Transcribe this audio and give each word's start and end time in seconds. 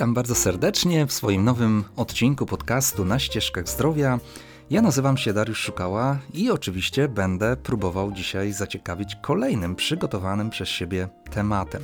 Witam 0.00 0.14
bardzo 0.14 0.34
serdecznie 0.34 1.06
w 1.06 1.12
swoim 1.12 1.44
nowym 1.44 1.84
odcinku 1.96 2.46
podcastu 2.46 3.04
Na 3.04 3.18
ścieżkach 3.18 3.68
zdrowia. 3.68 4.20
Ja 4.70 4.82
nazywam 4.82 5.16
się 5.16 5.32
Dariusz 5.32 5.58
Szukała 5.58 6.18
i 6.34 6.50
oczywiście 6.50 7.08
będę 7.08 7.56
próbował 7.56 8.12
dzisiaj 8.12 8.52
zaciekawić 8.52 9.16
kolejnym 9.22 9.76
przygotowanym 9.76 10.50
przez 10.50 10.68
siebie 10.68 11.08
tematem. 11.30 11.82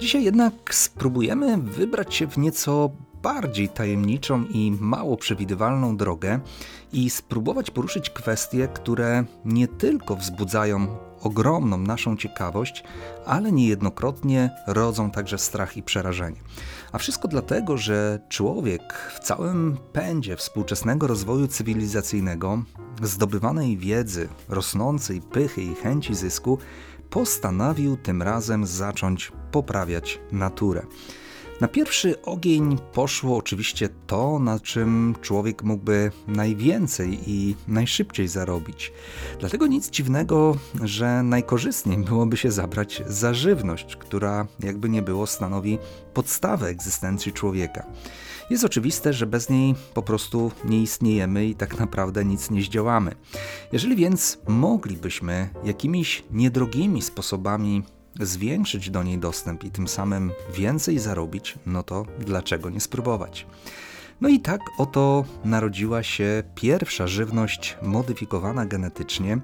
Dzisiaj 0.00 0.24
jednak 0.24 0.74
spróbujemy 0.74 1.58
wybrać 1.58 2.14
się 2.14 2.26
w 2.26 2.38
nieco 2.38 2.90
bardziej 3.22 3.68
tajemniczą 3.68 4.44
i 4.44 4.76
mało 4.80 5.16
przewidywalną 5.16 5.96
drogę 5.96 6.40
i 6.92 7.10
spróbować 7.10 7.70
poruszyć 7.70 8.10
kwestie, 8.10 8.68
które 8.68 9.24
nie 9.44 9.68
tylko 9.68 10.16
wzbudzają 10.16 10.96
ogromną 11.20 11.78
naszą 11.78 12.16
ciekawość, 12.16 12.84
ale 13.26 13.52
niejednokrotnie 13.52 14.50
rodzą 14.66 15.10
także 15.10 15.38
strach 15.38 15.76
i 15.76 15.82
przerażenie. 15.82 16.40
A 16.92 16.98
wszystko 16.98 17.28
dlatego, 17.28 17.76
że 17.76 18.20
człowiek 18.28 19.10
w 19.14 19.18
całym 19.18 19.78
pędzie 19.92 20.36
współczesnego 20.36 21.06
rozwoju 21.06 21.48
cywilizacyjnego, 21.48 22.62
zdobywanej 23.02 23.76
wiedzy, 23.76 24.28
rosnącej 24.48 25.20
pychy 25.20 25.62
i 25.62 25.74
chęci 25.74 26.14
zysku, 26.14 26.58
postanowił 27.10 27.96
tym 27.96 28.22
razem 28.22 28.66
zacząć 28.66 29.32
poprawiać 29.52 30.20
naturę. 30.32 30.82
Na 31.60 31.68
pierwszy 31.68 32.22
ogień 32.22 32.78
poszło 32.92 33.36
oczywiście 33.36 33.88
to, 34.06 34.38
na 34.38 34.60
czym 34.60 35.14
człowiek 35.20 35.62
mógłby 35.62 36.10
najwięcej 36.28 37.18
i 37.26 37.56
najszybciej 37.68 38.28
zarobić. 38.28 38.92
Dlatego 39.40 39.66
nic 39.66 39.90
dziwnego, 39.90 40.56
że 40.82 41.22
najkorzystniej 41.22 41.98
byłoby 41.98 42.36
się 42.36 42.50
zabrać 42.50 43.02
za 43.06 43.34
żywność, 43.34 43.96
która 43.96 44.46
jakby 44.60 44.88
nie 44.88 45.02
było 45.02 45.26
stanowi 45.26 45.78
podstawę 46.14 46.66
egzystencji 46.66 47.32
człowieka. 47.32 47.86
Jest 48.50 48.64
oczywiste, 48.64 49.12
że 49.12 49.26
bez 49.26 49.50
niej 49.50 49.74
po 49.94 50.02
prostu 50.02 50.52
nie 50.64 50.82
istniejemy 50.82 51.46
i 51.46 51.54
tak 51.54 51.78
naprawdę 51.78 52.24
nic 52.24 52.50
nie 52.50 52.62
zdziałamy. 52.62 53.14
Jeżeli 53.72 53.96
więc 53.96 54.38
moglibyśmy 54.48 55.48
jakimiś 55.64 56.24
niedrogimi 56.30 57.02
sposobami 57.02 57.82
zwiększyć 58.20 58.90
do 58.90 59.02
niej 59.02 59.18
dostęp 59.18 59.64
i 59.64 59.70
tym 59.70 59.88
samym 59.88 60.32
więcej 60.54 60.98
zarobić, 60.98 61.58
no 61.66 61.82
to 61.82 62.06
dlaczego 62.18 62.70
nie 62.70 62.80
spróbować? 62.80 63.46
No 64.20 64.28
i 64.28 64.40
tak 64.40 64.60
oto 64.78 65.24
narodziła 65.44 66.02
się 66.02 66.42
pierwsza 66.54 67.06
żywność 67.06 67.76
modyfikowana 67.82 68.66
genetycznie, 68.66 69.38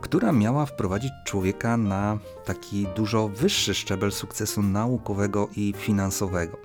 która 0.00 0.32
miała 0.32 0.66
wprowadzić 0.66 1.12
człowieka 1.24 1.76
na 1.76 2.18
taki 2.44 2.86
dużo 2.96 3.28
wyższy 3.28 3.74
szczebel 3.74 4.12
sukcesu 4.12 4.62
naukowego 4.62 5.48
i 5.56 5.74
finansowego. 5.76 6.58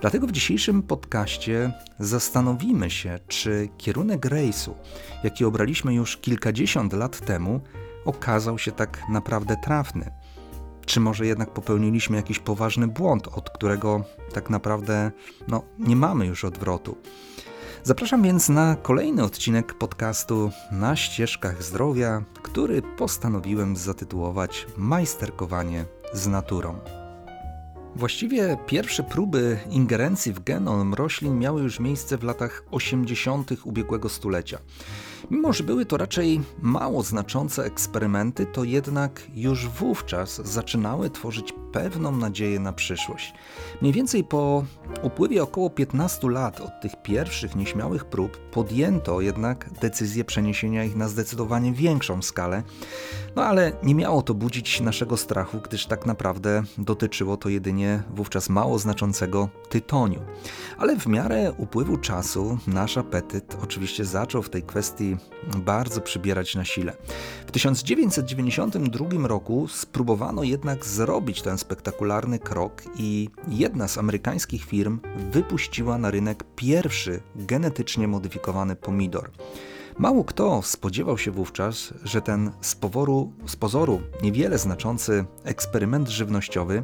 Dlatego 0.00 0.26
w 0.26 0.32
dzisiejszym 0.32 0.82
podcaście 0.82 1.72
zastanowimy 1.98 2.90
się, 2.90 3.18
czy 3.28 3.68
kierunek 3.78 4.24
rejsu, 4.24 4.74
jaki 5.24 5.44
obraliśmy 5.44 5.94
już 5.94 6.16
kilkadziesiąt 6.16 6.92
lat 6.92 7.20
temu, 7.20 7.60
okazał 8.04 8.58
się 8.58 8.72
tak 8.72 9.02
naprawdę 9.08 9.56
trafny. 9.56 10.10
Czy 10.86 11.00
może 11.00 11.26
jednak 11.26 11.50
popełniliśmy 11.50 12.16
jakiś 12.16 12.38
poważny 12.38 12.88
błąd, 12.88 13.28
od 13.28 13.50
którego 13.50 14.04
tak 14.32 14.50
naprawdę 14.50 15.10
no, 15.48 15.62
nie 15.78 15.96
mamy 15.96 16.26
już 16.26 16.44
odwrotu? 16.44 16.96
Zapraszam 17.82 18.22
więc 18.22 18.48
na 18.48 18.76
kolejny 18.82 19.24
odcinek 19.24 19.74
podcastu 19.74 20.50
Na 20.70 20.96
ścieżkach 20.96 21.62
zdrowia, 21.62 22.24
który 22.42 22.82
postanowiłem 22.82 23.76
zatytułować 23.76 24.66
Majsterkowanie 24.76 25.84
z 26.12 26.26
naturą. 26.26 26.78
Właściwie 27.96 28.56
pierwsze 28.66 29.02
próby 29.02 29.58
ingerencji 29.70 30.32
w 30.32 30.44
genom 30.44 30.94
roślin 30.94 31.38
miały 31.38 31.62
już 31.62 31.80
miejsce 31.80 32.18
w 32.18 32.22
latach 32.22 32.62
80. 32.70 33.50
ubiegłego 33.64 34.08
stulecia. 34.08 34.58
Mimo, 35.30 35.52
że 35.52 35.64
były 35.64 35.86
to 35.86 35.96
raczej 35.96 36.40
mało 36.62 37.02
znaczące 37.02 37.64
eksperymenty, 37.64 38.46
to 38.46 38.64
jednak 38.64 39.22
już 39.34 39.68
wówczas 39.68 40.40
zaczynały 40.44 41.10
tworzyć 41.10 41.52
pewną 41.74 42.16
nadzieję 42.16 42.60
na 42.60 42.72
przyszłość. 42.72 43.34
Mniej 43.80 43.92
więcej 43.92 44.24
po 44.24 44.64
upływie 45.02 45.42
około 45.42 45.70
15 45.70 46.30
lat 46.30 46.60
od 46.60 46.80
tych 46.80 47.02
pierwszych 47.02 47.56
nieśmiałych 47.56 48.04
prób 48.04 48.38
podjęto 48.50 49.20
jednak 49.20 49.70
decyzję 49.80 50.24
przeniesienia 50.24 50.84
ich 50.84 50.96
na 50.96 51.08
zdecydowanie 51.08 51.72
większą 51.72 52.22
skalę, 52.22 52.62
no 53.36 53.44
ale 53.44 53.72
nie 53.82 53.94
miało 53.94 54.22
to 54.22 54.34
budzić 54.34 54.80
naszego 54.80 55.16
strachu, 55.16 55.60
gdyż 55.64 55.86
tak 55.86 56.06
naprawdę 56.06 56.62
dotyczyło 56.78 57.36
to 57.36 57.48
jedynie 57.48 58.02
wówczas 58.10 58.48
mało 58.48 58.78
znaczącego 58.78 59.48
tytoniu. 59.68 60.20
Ale 60.78 60.96
w 60.96 61.06
miarę 61.06 61.52
upływu 61.58 61.96
czasu 61.96 62.58
nasz 62.66 62.98
apetyt 62.98 63.56
oczywiście 63.62 64.04
zaczął 64.04 64.42
w 64.42 64.50
tej 64.50 64.62
kwestii 64.62 65.16
bardzo 65.56 66.00
przybierać 66.00 66.54
na 66.54 66.64
sile. 66.64 66.92
W 67.46 67.50
1992 67.50 69.28
roku 69.28 69.68
spróbowano 69.68 70.42
jednak 70.42 70.84
zrobić 70.86 71.42
ten 71.42 71.58
spektakularny 71.64 72.38
krok 72.38 72.82
i 72.96 73.28
jedna 73.48 73.88
z 73.88 73.98
amerykańskich 73.98 74.64
firm 74.64 75.00
wypuściła 75.32 75.98
na 75.98 76.10
rynek 76.10 76.44
pierwszy 76.56 77.20
genetycznie 77.36 78.08
modyfikowany 78.08 78.76
pomidor. 78.76 79.30
Mało 79.98 80.24
kto 80.24 80.62
spodziewał 80.62 81.18
się 81.18 81.30
wówczas, 81.30 81.94
że 82.04 82.22
ten 82.22 82.50
z, 82.60 82.74
poworu, 82.74 83.32
z 83.46 83.56
pozoru 83.56 84.00
niewiele 84.22 84.58
znaczący 84.58 85.24
eksperyment 85.44 86.08
żywnościowy 86.08 86.82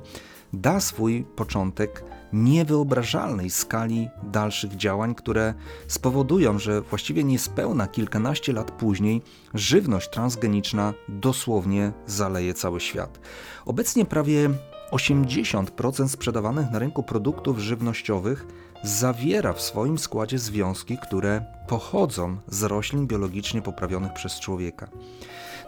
da 0.53 0.81
swój 0.81 1.25
początek 1.37 2.05
niewyobrażalnej 2.33 3.51
skali 3.51 4.09
dalszych 4.23 4.77
działań, 4.77 5.15
które 5.15 5.55
spowodują, 5.87 6.59
że 6.59 6.81
właściwie 6.81 7.25
niespełna 7.25 7.87
kilkanaście 7.87 8.53
lat 8.53 8.71
później 8.71 9.23
żywność 9.55 10.11
transgeniczna 10.11 10.95
dosłownie 11.09 11.93
zaleje 12.07 12.55
cały 12.55 12.81
świat. 12.81 13.21
Obecnie 13.67 14.05
prawie 14.05 14.51
80% 14.93 16.09
sprzedawanych 16.09 16.71
na 16.71 16.78
rynku 16.78 17.03
produktów 17.03 17.59
żywnościowych 17.59 18.47
zawiera 18.84 19.53
w 19.53 19.61
swoim 19.61 19.99
składzie 19.99 20.39
związki, 20.39 20.99
które 20.99 21.45
pochodzą 21.69 22.37
z 22.49 22.62
roślin 22.62 23.06
biologicznie 23.06 23.62
poprawionych 23.62 24.12
przez 24.12 24.41
człowieka. 24.41 24.89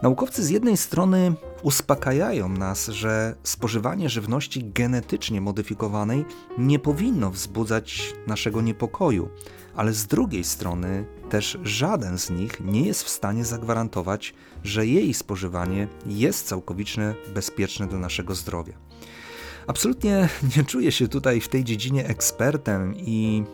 Naukowcy 0.02 0.44
z 0.44 0.50
jednej 0.50 0.76
strony 0.76 1.34
uspokajają 1.62 2.48
nas, 2.48 2.86
że 2.86 3.34
spożywanie 3.42 4.08
żywności 4.08 4.64
genetycznie 4.64 5.40
modyfikowanej 5.40 6.24
nie 6.58 6.78
powinno 6.78 7.30
wzbudzać 7.30 8.14
naszego 8.26 8.62
niepokoju, 8.62 9.28
ale 9.76 9.92
z 9.92 10.06
drugiej 10.06 10.44
strony 10.44 11.04
też 11.30 11.58
żaden 11.62 12.18
z 12.18 12.30
nich 12.30 12.60
nie 12.60 12.82
jest 12.82 13.02
w 13.02 13.08
stanie 13.08 13.44
zagwarantować, 13.44 14.34
że 14.64 14.86
jej 14.86 15.14
spożywanie 15.14 15.88
jest 16.06 16.46
całkowicie 16.46 17.14
bezpieczne 17.34 17.86
dla 17.86 17.98
naszego 17.98 18.34
zdrowia. 18.34 18.81
Absolutnie 19.66 20.28
nie 20.56 20.64
czuję 20.64 20.92
się 20.92 21.08
tutaj 21.08 21.40
w 21.40 21.48
tej 21.48 21.64
dziedzinie 21.64 22.06
ekspertem 22.06 22.94
i 22.96 23.44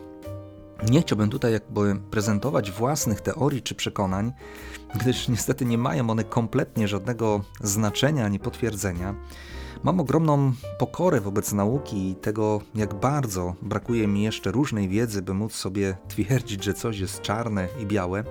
nie 0.89 1.01
chciałbym 1.01 1.29
tutaj 1.29 1.51
jakby 1.51 1.95
prezentować 2.11 2.71
własnych 2.71 3.21
teorii 3.21 3.61
czy 3.61 3.75
przekonań, 3.75 4.31
gdyż 4.95 5.27
niestety 5.27 5.65
nie 5.65 5.77
mają 5.77 6.09
one 6.09 6.23
kompletnie 6.23 6.87
żadnego 6.87 7.41
znaczenia 7.61 8.25
ani 8.25 8.39
potwierdzenia. 8.39 9.15
Mam 9.83 9.99
ogromną 9.99 10.53
pokorę 10.79 11.21
wobec 11.21 11.53
nauki 11.53 12.09
i 12.09 12.15
tego, 12.15 12.61
jak 12.75 12.93
bardzo 12.93 13.55
brakuje 13.61 14.07
mi 14.07 14.23
jeszcze 14.23 14.51
różnej 14.51 14.89
wiedzy, 14.89 15.21
by 15.21 15.33
móc 15.33 15.55
sobie 15.55 15.97
twierdzić, 16.07 16.63
że 16.63 16.73
coś 16.73 16.99
jest 16.99 17.21
czarne 17.21 17.67
i 17.81 17.85
białe. 17.85 18.23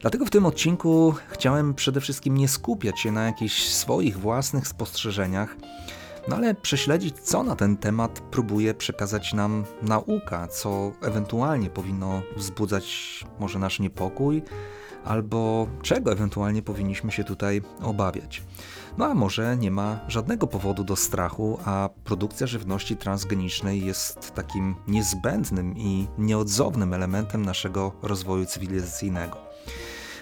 Dlatego 0.00 0.26
w 0.26 0.30
tym 0.30 0.46
odcinku 0.46 1.14
chciałem 1.28 1.74
przede 1.74 2.00
wszystkim 2.00 2.36
nie 2.36 2.48
skupiać 2.48 3.00
się 3.00 3.12
na 3.12 3.24
jakichś 3.24 3.68
swoich 3.68 4.18
własnych 4.18 4.68
spostrzeżeniach, 4.68 5.56
no 6.28 6.36
ale 6.36 6.54
prześledzić, 6.54 7.20
co 7.20 7.42
na 7.42 7.56
ten 7.56 7.76
temat 7.76 8.20
próbuje 8.20 8.74
przekazać 8.74 9.32
nam 9.32 9.64
nauka, 9.82 10.48
co 10.48 10.92
ewentualnie 11.02 11.70
powinno 11.70 12.22
wzbudzać 12.36 13.24
może 13.38 13.58
nasz 13.58 13.80
niepokój, 13.80 14.42
albo 15.04 15.66
czego 15.82 16.12
ewentualnie 16.12 16.62
powinniśmy 16.62 17.12
się 17.12 17.24
tutaj 17.24 17.62
obawiać. 17.82 18.42
No 18.98 19.04
a 19.04 19.14
może 19.14 19.56
nie 19.56 19.70
ma 19.70 20.00
żadnego 20.08 20.46
powodu 20.46 20.84
do 20.84 20.96
strachu, 20.96 21.58
a 21.64 21.88
produkcja 22.04 22.46
żywności 22.46 22.96
transgenicznej 22.96 23.84
jest 23.84 24.34
takim 24.34 24.74
niezbędnym 24.88 25.76
i 25.76 26.08
nieodzownym 26.18 26.94
elementem 26.94 27.44
naszego 27.44 27.92
rozwoju 28.02 28.46
cywilizacyjnego. 28.46 29.51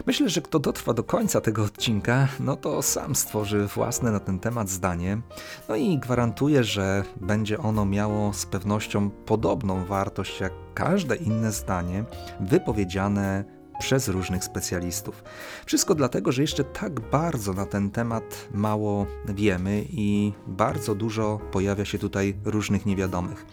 Myślę, 0.06 0.28
że 0.28 0.40
kto 0.40 0.58
dotrwa 0.58 0.94
do 0.94 1.04
końca 1.04 1.40
tego 1.40 1.64
odcinka, 1.64 2.28
no 2.40 2.56
to 2.56 2.82
sam 2.82 3.14
stworzy 3.14 3.66
własne 3.66 4.10
na 4.10 4.20
ten 4.20 4.38
temat 4.38 4.68
zdanie. 4.68 5.20
No 5.68 5.76
i 5.76 5.98
gwarantuję, 5.98 6.64
że 6.64 7.04
będzie 7.20 7.58
ono 7.58 7.84
miało 7.84 8.32
z 8.32 8.46
pewnością 8.46 9.10
podobną 9.10 9.84
wartość 9.84 10.40
jak 10.40 10.52
każde 10.74 11.16
inne 11.16 11.52
zdanie 11.52 12.04
wypowiedziane 12.40 13.59
przez 13.80 14.08
różnych 14.08 14.44
specjalistów. 14.44 15.24
Wszystko 15.66 15.94
dlatego, 15.94 16.32
że 16.32 16.42
jeszcze 16.42 16.64
tak 16.64 17.00
bardzo 17.00 17.52
na 17.52 17.66
ten 17.66 17.90
temat 17.90 18.48
mało 18.54 19.06
wiemy 19.28 19.84
i 19.90 20.32
bardzo 20.46 20.94
dużo 20.94 21.40
pojawia 21.52 21.84
się 21.84 21.98
tutaj 21.98 22.36
różnych 22.44 22.86
niewiadomych. 22.86 23.46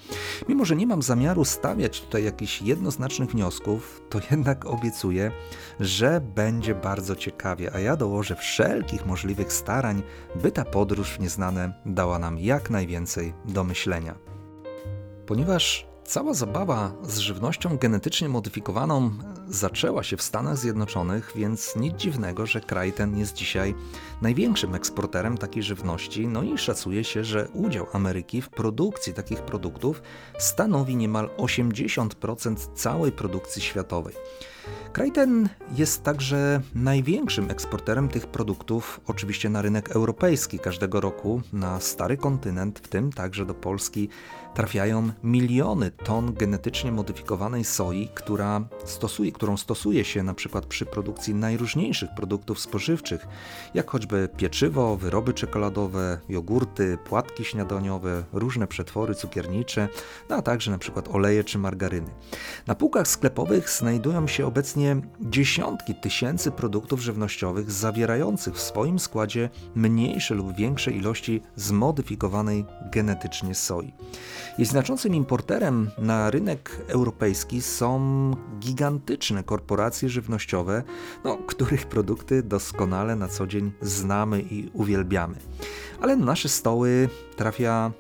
Mimo, 0.50 0.66
że 0.66 0.76
nie 0.76 0.88
mam 0.88 1.02
zamiaru 1.02 1.46
stawiać 1.46 2.02
tutaj 2.02 2.24
jakichś 2.24 2.62
jednoznacznych 2.62 3.30
wniosków, 3.30 4.02
to 4.10 4.20
jednak 4.32 4.66
obiecuję, 4.66 5.32
że 5.80 6.22
będzie 6.36 6.76
bardzo 6.76 7.16
ciekawie, 7.16 7.76
a 7.76 7.80
ja 7.80 7.96
dołożę 7.96 8.36
wszelkich 8.36 9.06
możliwych 9.06 9.54
starań, 9.54 10.04
by 10.36 10.52
ta 10.52 10.66
podróż 10.66 11.10
w 11.10 11.20
nieznane 11.20 11.74
dała 11.86 12.20
nam 12.20 12.40
jak 12.40 12.70
najwięcej 12.70 13.34
do 13.46 13.64
myślenia. 13.64 14.16
Ponieważ 15.26 15.88
Cała 16.08 16.34
zabawa 16.34 16.92
z 17.04 17.18
żywnością 17.18 17.78
genetycznie 17.78 18.30
modyfikowaną 18.30 19.12
zaczęła 19.50 20.04
się 20.04 20.18
w 20.18 20.22
Stanach 20.22 20.58
Zjednoczonych, 20.58 21.32
więc 21.36 21.76
nic 21.76 21.96
dziwnego, 21.96 22.46
że 22.46 22.62
kraj 22.62 22.94
ten 22.94 23.18
jest 23.18 23.34
dzisiaj 23.34 23.76
największym 24.22 24.76
eksporterem 24.76 25.38
takiej 25.38 25.64
żywności, 25.64 26.28
no 26.28 26.44
i 26.44 26.58
szacuje 26.58 27.04
się, 27.04 27.24
że 27.24 27.48
udział 27.54 27.88
Ameryki 27.94 28.42
w 28.42 28.50
produkcji 28.50 29.14
takich 29.14 29.42
produktów 29.42 30.02
stanowi 30.40 30.96
niemal 30.96 31.30
80% 31.38 32.74
całej 32.76 33.12
produkcji 33.12 33.62
światowej. 33.62 34.16
Kraj 34.94 35.12
ten 35.12 35.50
jest 35.76 36.04
także 36.04 36.62
największym 36.76 37.52
eksporterem 37.52 38.10
tych 38.10 38.28
produktów, 38.28 39.02
oczywiście 39.08 39.50
na 39.50 39.62
rynek 39.62 39.92
europejski. 39.92 40.60
Każdego 40.60 41.02
roku 41.02 41.42
na 41.54 41.80
stary 41.80 42.18
kontynent, 42.18 42.80
w 42.80 42.88
tym 42.88 43.12
także 43.12 43.46
do 43.46 43.54
Polski, 43.54 44.10
trafiają 44.58 45.10
miliony 45.24 45.92
ton 45.92 46.34
genetycznie 46.34 46.92
modyfikowanej 46.92 47.64
soi, 47.64 48.10
która 48.14 48.62
stosuje, 48.86 49.32
którą 49.32 49.58
stosuje 49.58 50.06
się 50.06 50.24
na 50.24 50.34
przykład 50.34 50.66
przy 50.66 50.86
produkcji 50.86 51.36
najróżniejszych 51.36 52.10
produktów 52.16 52.60
spożywczych, 52.60 53.28
jak 53.74 53.92
choćby 53.92 54.30
pieczywo, 54.38 54.98
wyroby 54.98 55.34
czekoladowe, 55.34 56.20
jogurty, 56.30 56.98
płatki 57.06 57.46
śniadaniowe, 57.46 58.24
różne 58.34 58.68
przetwory 58.68 59.16
cukiernicze, 59.16 59.88
no 60.30 60.36
a 60.36 60.42
także 60.42 60.72
na 60.72 60.78
przykład 60.78 61.08
oleje 61.08 61.44
czy 61.44 61.58
margaryny. 61.58 62.10
Na 62.68 62.76
półkach 62.76 63.08
sklepowych 63.08 63.70
znajdują 63.70 64.28
się 64.28 64.46
obecnie 64.46 64.96
dziesiątki 65.22 65.96
tysięcy 65.96 66.52
produktów 66.52 67.02
żywnościowych 67.02 67.72
zawierających 67.72 68.56
w 68.56 68.62
swoim 68.62 69.00
składzie 69.00 69.50
mniejsze 69.76 70.36
lub 70.36 70.56
większe 70.56 70.92
ilości 70.92 71.42
zmodyfikowanej 71.56 72.66
genetycznie 72.92 73.56
soi. 73.56 73.94
Jest 74.58 74.72
znaczącym 74.72 75.16
importerem 75.16 75.92
na 75.98 76.32
rynek 76.32 76.82
europejski 76.88 77.62
są 77.62 78.32
gigantyczne 78.60 79.44
korporacje 79.44 80.10
żywnościowe, 80.10 80.84
no, 81.24 81.38
których 81.38 81.86
produkty 81.86 82.44
doskonale 82.44 83.16
na 83.16 83.28
co 83.28 83.48
dzień 83.48 83.72
znamy 83.82 84.42
i 84.42 84.70
uwielbiamy. 84.74 85.36
Ale 86.02 86.16
na 86.16 86.26
nasze 86.26 86.50
stoły 86.50 87.10
trafia 87.36 87.92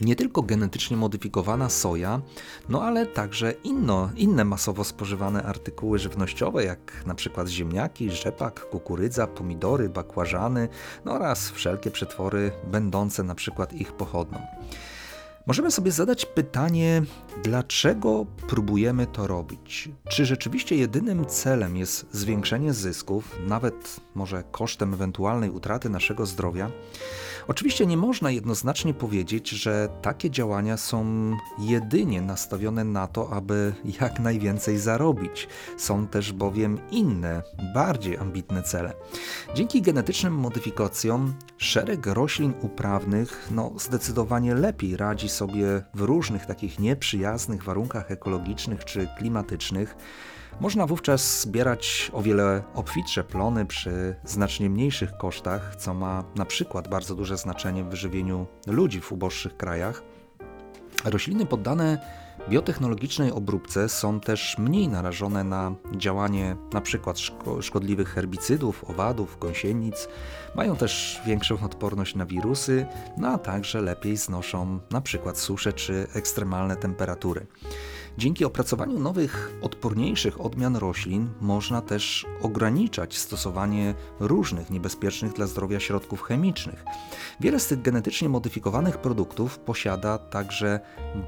nie 0.00 0.16
tylko 0.16 0.42
genetycznie 0.42 0.96
modyfikowana 0.96 1.68
soja, 1.68 2.20
no 2.68 2.82
ale 2.82 3.06
także 3.06 3.54
inno, 3.64 4.10
inne 4.16 4.44
masowo 4.44 4.84
spożywane 4.84 5.42
artykuły 5.42 5.98
żywnościowe, 5.98 6.64
jak 6.64 7.06
na 7.06 7.14
przykład 7.14 7.48
ziemniaki, 7.48 8.10
rzepak, 8.10 8.60
kukurydza, 8.70 9.26
pomidory, 9.26 9.88
bakłażany 9.88 10.68
no 11.04 11.12
oraz 11.12 11.50
wszelkie 11.50 11.90
przetwory 11.90 12.52
będące 12.64 13.22
na 13.22 13.34
przykład 13.34 13.72
ich 13.72 13.92
pochodną. 13.92 14.38
Możemy 15.46 15.70
sobie 15.70 15.92
zadać 15.92 16.26
pytanie, 16.26 17.02
dlaczego 17.44 18.26
próbujemy 18.48 19.06
to 19.06 19.26
robić? 19.26 19.88
Czy 20.08 20.26
rzeczywiście 20.26 20.76
jedynym 20.76 21.26
celem 21.26 21.76
jest 21.76 22.06
zwiększenie 22.12 22.72
zysków, 22.72 23.36
nawet 23.46 24.00
może 24.14 24.44
kosztem 24.50 24.94
ewentualnej 24.94 25.50
utraty 25.50 25.88
naszego 25.88 26.26
zdrowia? 26.26 26.70
Oczywiście 27.48 27.86
nie 27.86 27.96
można 27.96 28.30
jednoznacznie 28.30 28.94
powiedzieć, 28.94 29.50
że 29.50 29.88
takie 30.02 30.30
działania 30.30 30.76
są 30.76 31.04
jedynie 31.58 32.20
nastawione 32.20 32.84
na 32.84 33.06
to, 33.06 33.30
aby 33.30 33.74
jak 34.00 34.20
najwięcej 34.20 34.78
zarobić. 34.78 35.48
Są 35.76 36.06
też 36.06 36.32
bowiem 36.32 36.78
inne, 36.90 37.42
bardziej 37.74 38.16
ambitne 38.16 38.62
cele. 38.62 38.92
Dzięki 39.54 39.82
genetycznym 39.82 40.34
modyfikacjom 40.34 41.34
szereg 41.58 42.06
roślin 42.06 42.54
uprawnych 42.60 43.48
no, 43.50 43.72
zdecydowanie 43.78 44.54
lepiej 44.54 44.96
radzi 44.96 45.28
sobie 45.32 45.82
w 45.94 46.00
różnych 46.00 46.46
takich 46.46 46.78
nieprzyjaznych 46.78 47.64
warunkach 47.64 48.10
ekologicznych 48.10 48.84
czy 48.84 49.08
klimatycznych. 49.18 49.96
Można 50.60 50.86
wówczas 50.86 51.40
zbierać 51.40 52.10
o 52.14 52.22
wiele 52.22 52.62
obfitsze 52.74 53.24
plony 53.24 53.66
przy 53.66 54.14
znacznie 54.24 54.70
mniejszych 54.70 55.16
kosztach, 55.16 55.76
co 55.76 55.94
ma 55.94 56.24
na 56.36 56.44
przykład 56.44 56.88
bardzo 56.88 57.14
duże 57.14 57.36
znaczenie 57.36 57.84
w 57.84 57.88
wyżywieniu 57.88 58.46
ludzi 58.66 59.00
w 59.00 59.12
uboższych 59.12 59.56
krajach. 59.56 60.02
Rośliny 61.04 61.46
poddane 61.46 62.21
biotechnologicznej 62.48 63.32
obróbce 63.32 63.88
są 63.88 64.20
też 64.20 64.58
mniej 64.58 64.88
narażone 64.88 65.44
na 65.44 65.74
działanie 65.96 66.56
np. 66.72 67.12
szkodliwych 67.60 68.08
herbicydów, 68.08 68.84
owadów, 68.90 69.36
gąsienic, 69.40 70.08
mają 70.54 70.76
też 70.76 71.20
większą 71.26 71.64
odporność 71.64 72.14
na 72.14 72.26
wirusy, 72.26 72.86
no 73.16 73.28
a 73.28 73.38
także 73.38 73.80
lepiej 73.80 74.16
znoszą 74.16 74.80
np. 74.90 75.34
susze 75.34 75.72
czy 75.72 76.06
ekstremalne 76.14 76.76
temperatury. 76.76 77.46
Dzięki 78.18 78.44
opracowaniu 78.44 78.98
nowych, 78.98 79.52
odporniejszych 79.62 80.40
odmian 80.40 80.76
roślin 80.76 81.28
można 81.40 81.80
też 81.80 82.26
ograniczać 82.42 83.18
stosowanie 83.18 83.94
różnych 84.20 84.70
niebezpiecznych 84.70 85.32
dla 85.32 85.46
zdrowia 85.46 85.80
środków 85.80 86.22
chemicznych. 86.22 86.84
Wiele 87.40 87.60
z 87.60 87.66
tych 87.66 87.82
genetycznie 87.82 88.28
modyfikowanych 88.28 88.98
produktów 88.98 89.58
posiada 89.58 90.18
także 90.18 90.80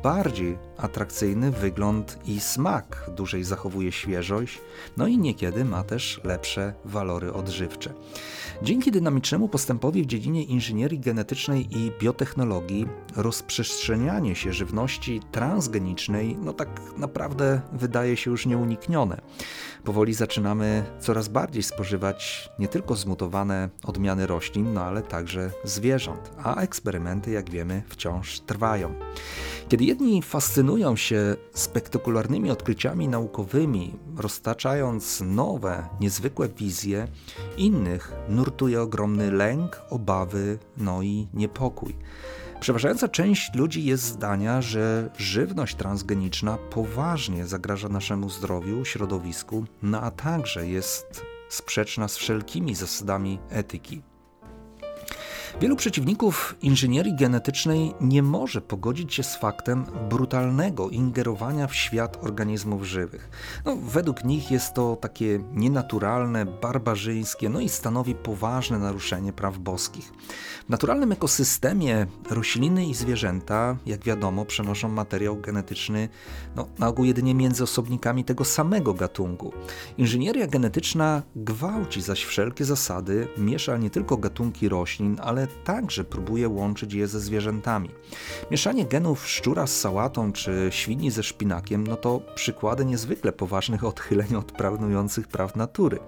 bardziej 0.02 0.58
atrakcyjny 0.76 1.50
wygląd 1.50 2.19
i 2.25 2.40
smak, 2.40 3.10
dłużej 3.16 3.44
zachowuje 3.44 3.92
świeżość, 3.92 4.60
no 4.96 5.06
i 5.06 5.19
niekiedy 5.19 5.64
ma 5.64 5.84
też 5.84 6.20
lepsze 6.25 6.75
walory 6.84 7.32
odżywcze. 7.32 7.94
Dzięki 8.62 8.90
dynamicznemu 8.90 9.48
postępowi 9.48 10.02
w 10.02 10.06
dziedzinie 10.06 10.42
inżynierii 10.42 11.00
genetycznej 11.00 11.66
i 11.78 11.92
biotechnologii 12.00 12.86
rozprzestrzenianie 13.16 14.34
się 14.34 14.52
żywności 14.52 15.20
transgenicznej 15.32 16.36
no 16.42 16.52
tak 16.52 16.73
naprawdę 16.96 17.60
wydaje 17.72 18.16
się 18.16 18.30
już 18.30 18.46
nieuniknione. 18.46 19.20
Powoli 19.84 20.14
zaczynamy 20.14 20.84
coraz 21.00 21.28
bardziej 21.28 21.62
spożywać 21.62 22.50
nie 22.58 22.69
tylko 22.69 22.96
zmutowane 22.96 23.69
odmiany 23.84 24.26
roślin, 24.26 24.72
no 24.72 24.82
ale 24.82 25.02
także 25.02 25.50
zwierząt, 25.64 26.31
a 26.43 26.60
eksperymenty, 26.60 27.31
jak 27.31 27.50
wiemy, 27.50 27.82
wciąż 27.88 28.40
trwają. 28.40 28.94
Kiedy 29.69 29.84
jedni 29.84 30.22
fascynują 30.22 30.96
się 30.96 31.36
spektakularnymi 31.54 32.50
odkryciami 32.50 33.08
naukowymi, 33.08 33.94
roztaczając 34.16 35.20
nowe, 35.26 35.88
niezwykłe 36.00 36.48
wizje, 36.48 37.08
innych 37.56 38.12
nurtuje 38.28 38.82
ogromny 38.82 39.32
lęk, 39.32 39.82
obawy, 39.90 40.58
no 40.76 41.02
i 41.02 41.28
niepokój. 41.34 41.94
Przeważająca 42.61 43.08
część 43.08 43.55
ludzi 43.55 43.84
jest 43.84 44.05
zdania, 44.05 44.63
że 44.63 45.11
żywność 45.19 45.75
transgeniczna 45.75 46.58
poważnie 46.70 47.46
zagraża 47.46 47.89
naszemu 47.89 48.31
zdrowiu, 48.31 48.84
środowisku, 48.84 49.65
no 49.82 50.01
a 50.01 50.11
także 50.11 50.67
jest 50.67 51.25
sprzeczna 51.49 52.08
z 52.08 52.17
wszelkimi 52.17 52.75
zasadami 52.75 53.39
etyki. 53.51 54.03
Wielu 55.61 55.77
przeciwników 55.77 56.56
inżynierii 56.63 57.17
genetycznej 57.17 57.94
nie 58.01 58.23
może 58.23 58.61
pogodzić 58.61 59.15
się 59.15 59.23
z 59.23 59.37
faktem 59.37 59.87
brutalnego 60.11 60.91
ingerowania 60.91 61.67
w 61.67 61.75
świat 61.75 62.25
organizmów 62.25 62.84
żywych. 62.84 63.31
No, 63.65 63.77
według 63.77 64.25
nich 64.25 64.51
jest 64.51 64.75
to 64.75 64.96
takie 64.96 65.41
nienaturalne, 65.53 66.46
barbarzyńskie, 66.46 67.49
no 67.49 67.61
i 67.61 67.69
stanowi 67.69 68.15
poważne 68.15 68.79
naruszenie 68.79 69.32
praw 69.32 69.58
boskich. 69.58 70.13
W 70.67 70.69
naturalnym 70.69 71.13
ekosystemie 71.13 72.06
rośliny 72.31 72.87
i 72.87 72.94
zwierzęta, 72.94 73.77
jak 73.87 74.05
wiadomo, 74.05 74.44
przenoszą 74.44 74.89
materiał 74.89 75.37
genetyczny 75.37 76.08
no, 76.56 76.69
na 76.79 76.89
ogół 76.89 77.05
jedynie 77.05 77.34
między 77.34 77.63
osobnikami 77.63 78.25
tego 78.25 78.44
samego 78.44 78.94
gatunku. 78.94 79.53
Inżynieria 79.99 80.46
genetyczna 80.46 81.23
gwałci 81.37 82.03
zaś 82.03 82.25
wszelkie 82.25 82.65
zasady, 82.65 83.29
miesza 83.39 83.77
nie 83.77 83.91
tylko 83.91 84.17
gatunki 84.17 84.69
roślin, 84.69 85.17
ale 85.23 85.44
także 85.65 86.05
próbuje 86.05 86.48
łączyć 86.48 86.94
je 86.94 87.08
ze 87.08 87.20
zwierzętami. 87.20 87.91
Mieszanie 88.51 88.84
genów 88.84 89.29
szczura 89.29 89.67
z 89.67 89.81
sałatą 89.81 90.32
czy 90.32 90.69
świni 90.70 91.10
ze 91.10 91.22
szpinakiem 91.22 91.86
no 91.86 91.96
to 91.96 92.20
przykłady 92.34 92.84
niezwykle 92.84 93.32
poważnych 93.32 93.84
odchyleń 93.84 94.34
od 94.34 94.53
planujących 94.53 95.29
praw 95.29 95.56
natury. 95.56 95.98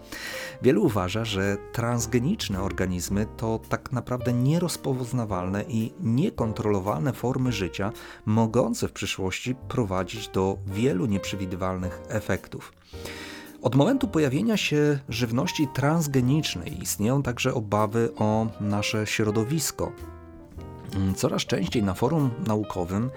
Wielu 0.62 0.84
uważa, 0.84 1.24
że 1.24 1.56
transgeniczne 1.72 2.62
organizmy 2.62 3.26
to 3.36 3.60
tak 3.68 3.92
naprawdę 3.92 4.32
nierozpoznawalne 4.32 5.64
i 5.68 5.92
niekontrolowalne 6.00 7.12
formy 7.12 7.52
życia, 7.52 7.92
mogące 8.26 8.88
w 8.88 8.92
przyszłości 8.92 9.54
prowadzić 9.68 10.28
do 10.28 10.58
wielu 10.66 11.06
nieprzewidywalnych 11.06 12.02
efektów. 12.08 12.72
Od 13.66 13.74
momentu 13.74 14.08
pojawienia 14.08 14.56
się 14.56 14.98
żywności 15.08 15.68
transgenicznej 15.74 16.82
istnieją 16.82 17.22
także 17.22 17.54
obawy 17.54 18.10
o 18.18 18.46
nasze 18.60 19.06
środowisko. 19.06 19.92
Coraz 21.16 21.42
częściej 21.42 21.82
na 21.82 21.94
forum 21.94 22.30
naukowym 22.46 23.10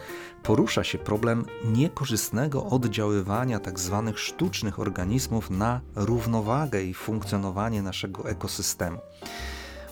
porusza 0.44 0.84
się 0.84 0.98
problem 0.98 1.46
niekorzystnego 1.66 2.66
oddziaływania 2.66 3.60
tzw. 3.60 4.04
Tak 4.06 4.18
sztucznych 4.18 4.80
organizmów 4.80 5.50
na 5.50 5.82
równowagę 5.96 6.84
i 6.84 6.94
funkcjonowanie 6.94 7.82
naszego 7.82 8.30
ekosystemu. 8.30 8.98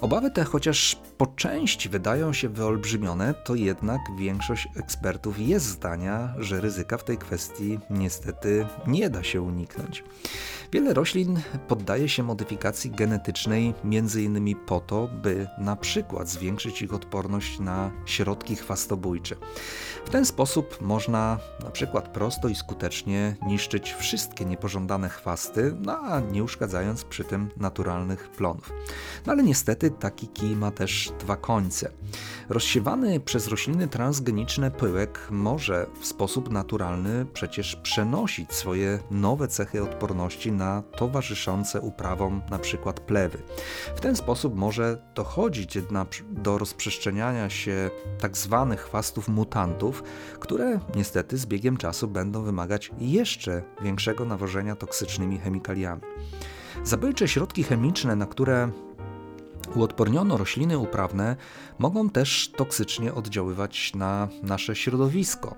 Obawy 0.01 0.31
te, 0.31 0.43
chociaż 0.43 0.97
po 1.17 1.27
części 1.27 1.89
wydają 1.89 2.33
się 2.33 2.49
wyolbrzymione, 2.49 3.33
to 3.33 3.55
jednak 3.55 4.01
większość 4.17 4.67
ekspertów 4.75 5.39
jest 5.39 5.65
zdania, 5.65 6.33
że 6.37 6.61
ryzyka 6.61 6.97
w 6.97 7.03
tej 7.03 7.17
kwestii 7.17 7.79
niestety 7.89 8.65
nie 8.87 9.09
da 9.09 9.23
się 9.23 9.41
uniknąć. 9.41 10.03
Wiele 10.71 10.93
roślin 10.93 11.39
poddaje 11.67 12.09
się 12.09 12.23
modyfikacji 12.23 12.91
genetycznej 12.91 13.73
m.in. 13.83 14.55
po 14.55 14.79
to, 14.79 15.07
by 15.07 15.47
na 15.57 15.75
przykład 15.75 16.29
zwiększyć 16.29 16.81
ich 16.81 16.93
odporność 16.93 17.59
na 17.59 17.91
środki 18.05 18.55
chwastobójcze. 18.55 19.35
W 20.05 20.09
ten 20.09 20.25
sposób 20.25 20.81
można 20.81 21.39
na 21.63 21.69
przykład 21.71 22.07
prosto 22.07 22.47
i 22.47 22.55
skutecznie 22.55 23.35
niszczyć 23.47 23.93
wszystkie 23.93 24.45
niepożądane 24.45 25.09
chwasty, 25.09 25.75
no 25.81 25.99
a 25.99 26.19
nie 26.19 26.43
uszkadzając 26.43 27.03
przy 27.03 27.23
tym 27.23 27.49
naturalnych 27.57 28.29
plonów. 28.29 28.73
No 29.25 29.33
ale 29.33 29.43
niestety 29.43 29.91
taki 29.91 30.27
kij 30.27 30.55
ma 30.55 30.71
też 30.71 31.06
dwa 31.11 31.35
końce. 31.35 31.91
Rozsiewany 32.49 33.19
przez 33.19 33.47
rośliny 33.47 33.87
transgeniczne 33.87 34.71
pyłek 34.71 35.19
może 35.31 35.87
w 36.01 36.05
sposób 36.05 36.51
naturalny 36.51 37.25
przecież 37.33 37.75
przenosić 37.75 38.53
swoje 38.53 38.99
nowe 39.11 39.47
cechy 39.47 39.83
odporności 39.83 40.51
na 40.51 40.83
towarzyszące 40.97 41.81
uprawom 41.81 42.41
np. 42.47 42.93
plewy. 42.93 43.37
W 43.95 43.99
ten 43.99 44.15
sposób 44.15 44.55
może 44.55 45.01
dochodzić 45.15 45.77
do 46.29 46.57
rozprzestrzeniania 46.57 47.49
się 47.49 47.89
tzw. 48.21 48.67
Tak 48.69 48.79
chwastów 48.79 49.27
mutantów, 49.27 50.03
które 50.39 50.79
niestety 50.95 51.37
z 51.37 51.45
biegiem 51.45 51.77
czasu 51.77 52.07
będą 52.07 52.43
wymagać 52.43 52.91
jeszcze 52.99 53.63
większego 53.81 54.25
nawożenia 54.25 54.75
toksycznymi 54.75 55.39
chemikaliami. 55.39 56.01
Zabójcze 56.83 57.27
środki 57.27 57.63
chemiczne, 57.63 58.15
na 58.15 58.25
które 58.25 58.71
Uodporniono 59.75 60.37
rośliny 60.37 60.77
uprawne 60.77 61.35
mogą 61.79 62.09
też 62.09 62.51
toksycznie 62.55 63.13
oddziaływać 63.13 63.95
na 63.95 64.27
nasze 64.43 64.75
środowisko. 64.75 65.55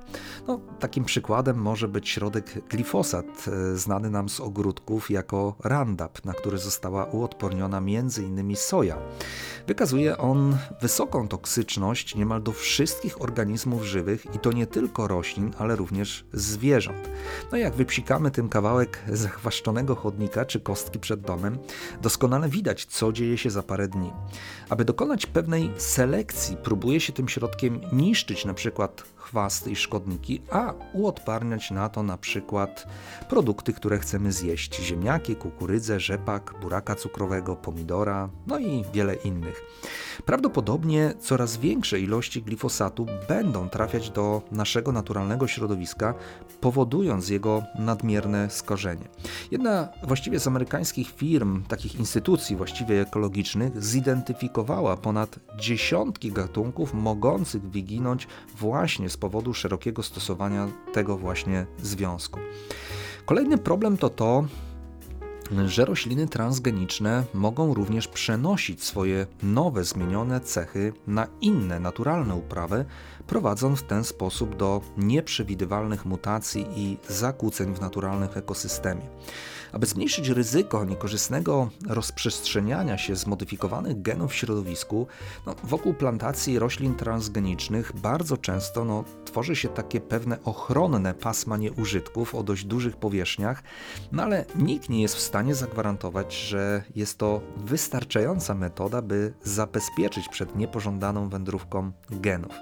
No, 0.48 0.60
takim 0.80 1.06
przykładem 1.06 1.58
może 1.58 1.88
być 1.88 2.10
środek 2.10 2.68
glifosat, 2.70 3.26
e, 3.48 3.78
znany 3.78 4.10
nam 4.10 4.30
z 4.30 4.40
ogródków 4.40 5.10
jako 5.10 5.56
Roundup, 5.64 6.26
na 6.26 6.34
który 6.34 6.58
została 6.58 7.06
uodporniona 7.06 7.78
m.in. 7.78 8.56
soja. 8.56 8.98
Wykazuje 9.68 10.18
on 10.18 10.58
wysoką 10.82 11.28
toksyczność 11.28 12.16
niemal 12.16 12.44
do 12.44 12.52
wszystkich 12.52 13.22
organizmów 13.22 13.84
żywych 13.84 14.26
i 14.36 14.40
to 14.40 14.52
nie 14.52 14.68
tylko 14.68 15.08
roślin, 15.08 15.54
ale 15.58 15.76
również 15.76 16.26
zwierząt. 16.34 17.10
No 17.52 17.58
jak 17.58 17.74
wypsikamy 17.74 18.32
tym 18.32 18.50
kawałek 18.50 19.04
zachwaszczonego 19.08 19.96
chodnika 19.96 20.46
czy 20.46 20.60
kostki 20.60 21.00
przed 21.00 21.22
domem, 21.22 21.58
doskonale 22.02 22.50
widać, 22.50 22.86
co 22.86 23.12
dzieje 23.14 23.38
się 23.38 23.50
za 23.50 23.64
parę 23.64 23.88
dni. 23.88 24.09
Aby 24.70 24.86
dokonać 24.86 25.26
pewnej 25.26 25.72
selekcji, 25.78 26.58
próbuje 26.58 27.00
się 27.00 27.14
tym 27.14 27.30
środkiem 27.30 27.82
niszczyć 27.92 28.46
przykład 28.54 29.04
chwasty 29.30 29.72
i 29.72 29.76
szkodniki, 29.76 30.42
a 30.52 30.74
uodparniać 30.94 31.72
na 31.72 31.90
to 31.90 32.04
na 32.04 32.18
przykład 32.18 32.88
produkty, 33.30 33.74
które 33.74 34.00
chcemy 34.00 34.32
zjeść: 34.32 34.76
ziemniaki, 34.76 35.36
kukurydzę, 35.36 36.00
rzepak, 36.00 36.54
buraka 36.62 36.96
cukrowego, 36.96 37.56
pomidora, 37.56 38.30
no 38.48 38.60
i 38.60 38.84
wiele 38.94 39.16
innych. 39.16 39.62
Prawdopodobnie 40.26 41.14
coraz 41.20 41.58
większe 41.58 42.00
ilości 42.00 42.42
glifosatu 42.42 43.06
będą 43.28 43.70
trafiać 43.70 44.10
do 44.10 44.42
naszego 44.52 44.92
naturalnego 44.92 45.48
środowiska, 45.48 46.14
powodując 46.62 47.30
jego 47.30 47.64
nadmierne 47.80 48.50
skorzenie. 48.50 49.08
Jedna 49.52 49.90
właściwie 50.04 50.40
z 50.40 50.48
amerykańskich 50.48 51.12
firm, 51.12 51.64
takich 51.64 51.96
instytucji 51.96 52.56
właściwie 52.56 53.02
ekologicznych, 53.02 53.84
zidentyfikowała 53.84 54.98
ponad 54.98 55.40
dziesiątki 55.60 56.32
gatunków 56.32 56.94
mogących 56.94 57.62
wyginąć 57.62 58.28
właśnie 58.58 59.10
z 59.10 59.18
powodu 59.20 59.54
szerokiego 59.54 60.04
stosowania 60.04 60.68
tego 60.94 61.18
właśnie 61.18 61.66
związku. 61.78 62.40
Kolejny 63.26 63.58
problem 63.58 63.98
to 63.98 64.10
to, 64.10 64.46
że 65.66 65.86
rośliny 65.86 66.28
transgeniczne 66.28 67.24
mogą 67.34 67.74
również 67.74 68.08
przenosić 68.08 68.84
swoje 68.84 69.28
nowe, 69.44 69.84
zmienione 69.84 70.42
cechy 70.42 70.94
na 71.08 71.28
inne 71.42 71.80
naturalne 71.80 72.36
uprawy, 72.36 72.86
prowadząc 73.28 73.80
w 73.80 73.84
ten 73.84 74.04
sposób 74.04 74.56
do 74.56 74.82
nieprzewidywalnych 74.98 76.06
mutacji 76.06 76.66
i 76.76 76.98
zakłóceń 77.08 77.76
w 77.76 77.82
naturalnym 77.82 78.30
ekosystemie. 78.36 79.02
Aby 79.72 79.86
zmniejszyć 79.86 80.30
ryzyko 80.30 80.86
niekorzystnego 80.86 81.70
rozprzestrzeniania 81.88 82.98
się 82.98 83.16
zmodyfikowanych 83.16 84.02
genów 84.02 84.32
w 84.32 84.36
środowisku, 84.36 85.08
no, 85.46 85.56
wokół 85.64 85.94
plantacji 85.94 86.60
roślin 86.60 86.96
transgenicznych 86.96 87.92
bardzo 87.96 88.38
często 88.38 88.86
no, 88.86 89.04
tworzy 89.26 89.56
się 89.56 89.70
takie 89.70 90.02
pewne 90.02 90.44
ochronne 90.44 91.14
pasma 91.14 91.58
nieużytków 91.58 92.36
o 92.36 92.44
dość 92.44 92.66
dużych 92.66 92.98
powierzchniach, 92.98 93.64
no 94.12 94.24
ale 94.24 94.46
nikt 94.56 94.90
nie 94.90 95.02
jest 95.02 95.16
w 95.16 95.22
stanie 95.22 95.56
zagwarantować, 95.56 96.34
że 96.34 96.84
jest 96.96 97.18
to 97.18 97.42
wystarczająca 97.58 98.56
metoda, 98.56 99.02
by 99.02 99.34
zabezpieczyć 99.44 100.30
przed 100.30 100.56
niepożądaną 100.56 101.30
wędrówką 101.30 101.92
genów. 102.10 102.54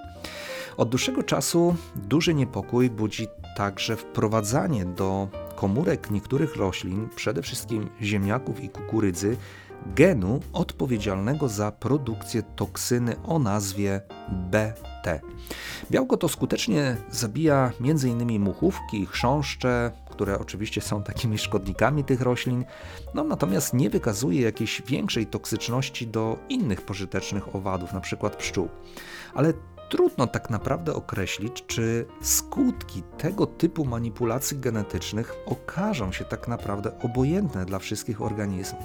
Od 0.78 0.90
dłuższego 0.90 1.24
czasu 1.24 1.76
duży 1.96 2.34
niepokój 2.34 2.90
budzi 2.90 3.28
także 3.56 3.96
wprowadzanie 3.96 4.86
do 4.86 5.28
komórek 5.58 6.12
niektórych 6.12 6.56
roślin, 6.56 7.10
przede 7.16 7.42
wszystkim 7.42 7.90
ziemniaków 8.02 8.64
i 8.64 8.70
kukurydzy, 8.70 9.38
genu 9.86 10.40
odpowiedzialnego 10.54 11.50
za 11.50 11.72
produkcję 11.72 12.44
toksyny 12.56 13.16
o 13.24 13.40
nazwie 13.40 14.02
BT. 14.30 15.22
Białko 15.92 16.18
to 16.18 16.30
skutecznie 16.30 16.98
zabija 17.12 17.72
m.in. 17.82 18.42
muchówki, 18.42 19.06
chrząszcze, 19.06 19.92
które 20.10 20.40
oczywiście 20.40 20.82
są 20.82 21.04
takimi 21.04 21.38
szkodnikami 21.38 22.04
tych 22.04 22.22
roślin, 22.22 22.66
no 23.14 23.24
natomiast 23.24 23.74
nie 23.74 23.90
wykazuje 23.90 24.42
jakiejś 24.42 24.82
większej 24.82 25.26
toksyczności 25.26 26.08
do 26.08 26.38
innych 26.50 26.82
pożytecznych 26.82 27.56
owadów, 27.56 27.92
np. 27.92 28.30
pszczół. 28.30 28.70
Ale 29.34 29.54
trudno 29.90 30.28
tak 30.28 30.50
naprawdę 30.50 30.94
określić, 30.94 31.64
czy 31.68 32.06
skutki 32.22 33.04
tego 33.18 33.48
typu 33.48 33.86
manipulacji 33.86 34.60
genetycznych 34.60 35.34
okażą 35.46 36.12
się 36.12 36.26
tak 36.26 36.48
naprawdę 36.48 37.00
obojętne 37.00 37.66
dla 37.66 37.80
wszystkich 37.80 38.22
organizmów. 38.22 38.84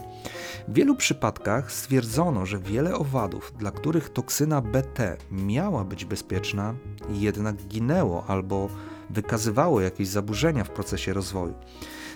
W 0.68 0.74
wielu 0.74 0.96
przypadkach 0.96 1.72
stwierdzono, 1.72 2.46
że 2.46 2.58
wiele 2.58 2.94
owadów, 2.94 3.52
dla 3.58 3.70
których 3.70 4.10
toksyna 4.10 4.60
BT 4.60 5.16
miała 5.30 5.84
być 5.84 6.04
bezpieczna, 6.04 6.74
jednak 7.10 7.56
ginęło 7.56 8.24
albo 8.26 8.68
wykazywało 9.10 9.80
jakieś 9.80 10.08
zaburzenia 10.08 10.64
w 10.64 10.70
procesie 10.70 11.12
rozwoju. 11.12 11.54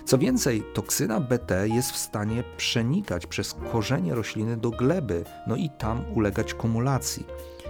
Co 0.05 0.19
więcej, 0.19 0.63
toksyna 0.75 1.21
BT 1.21 1.69
jest 1.69 1.91
w 1.91 1.97
stanie 1.97 2.45
przenikać 2.57 3.27
przez 3.27 3.57
korzenie 3.73 4.15
rośliny 4.15 4.57
do 4.57 4.71
gleby, 4.71 5.25
no 5.47 5.57
i 5.57 5.71
tam 5.79 6.05
ulegać 6.15 6.55
kumulacji. 6.55 7.27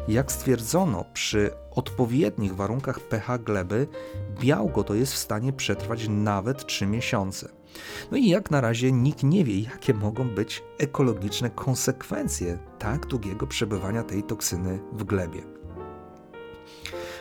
Jak 0.09 0.33
stwierdzono, 0.33 1.05
przy 1.13 1.51
odpowiednich 1.71 2.57
warunkach 2.57 3.01
pH 3.01 3.39
gleby 3.39 3.87
białko 4.41 4.85
to 4.85 4.95
jest 4.95 5.13
w 5.13 5.17
stanie 5.17 5.53
przetrwać 5.53 6.09
nawet 6.09 6.67
3 6.67 6.87
miesiące. 6.87 7.49
No 8.11 8.17
i 8.17 8.29
jak 8.29 8.51
na 8.51 8.61
razie 8.61 8.93
nikt 8.93 9.23
nie 9.23 9.45
wie, 9.45 9.61
jakie 9.61 9.95
mogą 9.95 10.29
być 10.29 10.63
ekologiczne 10.79 11.51
konsekwencje 11.51 12.59
tak 12.79 13.07
długiego 13.07 13.47
przebywania 13.47 14.03
tej 14.03 14.23
toksyny 14.23 14.79
w 14.93 15.05
glebie. 15.05 15.43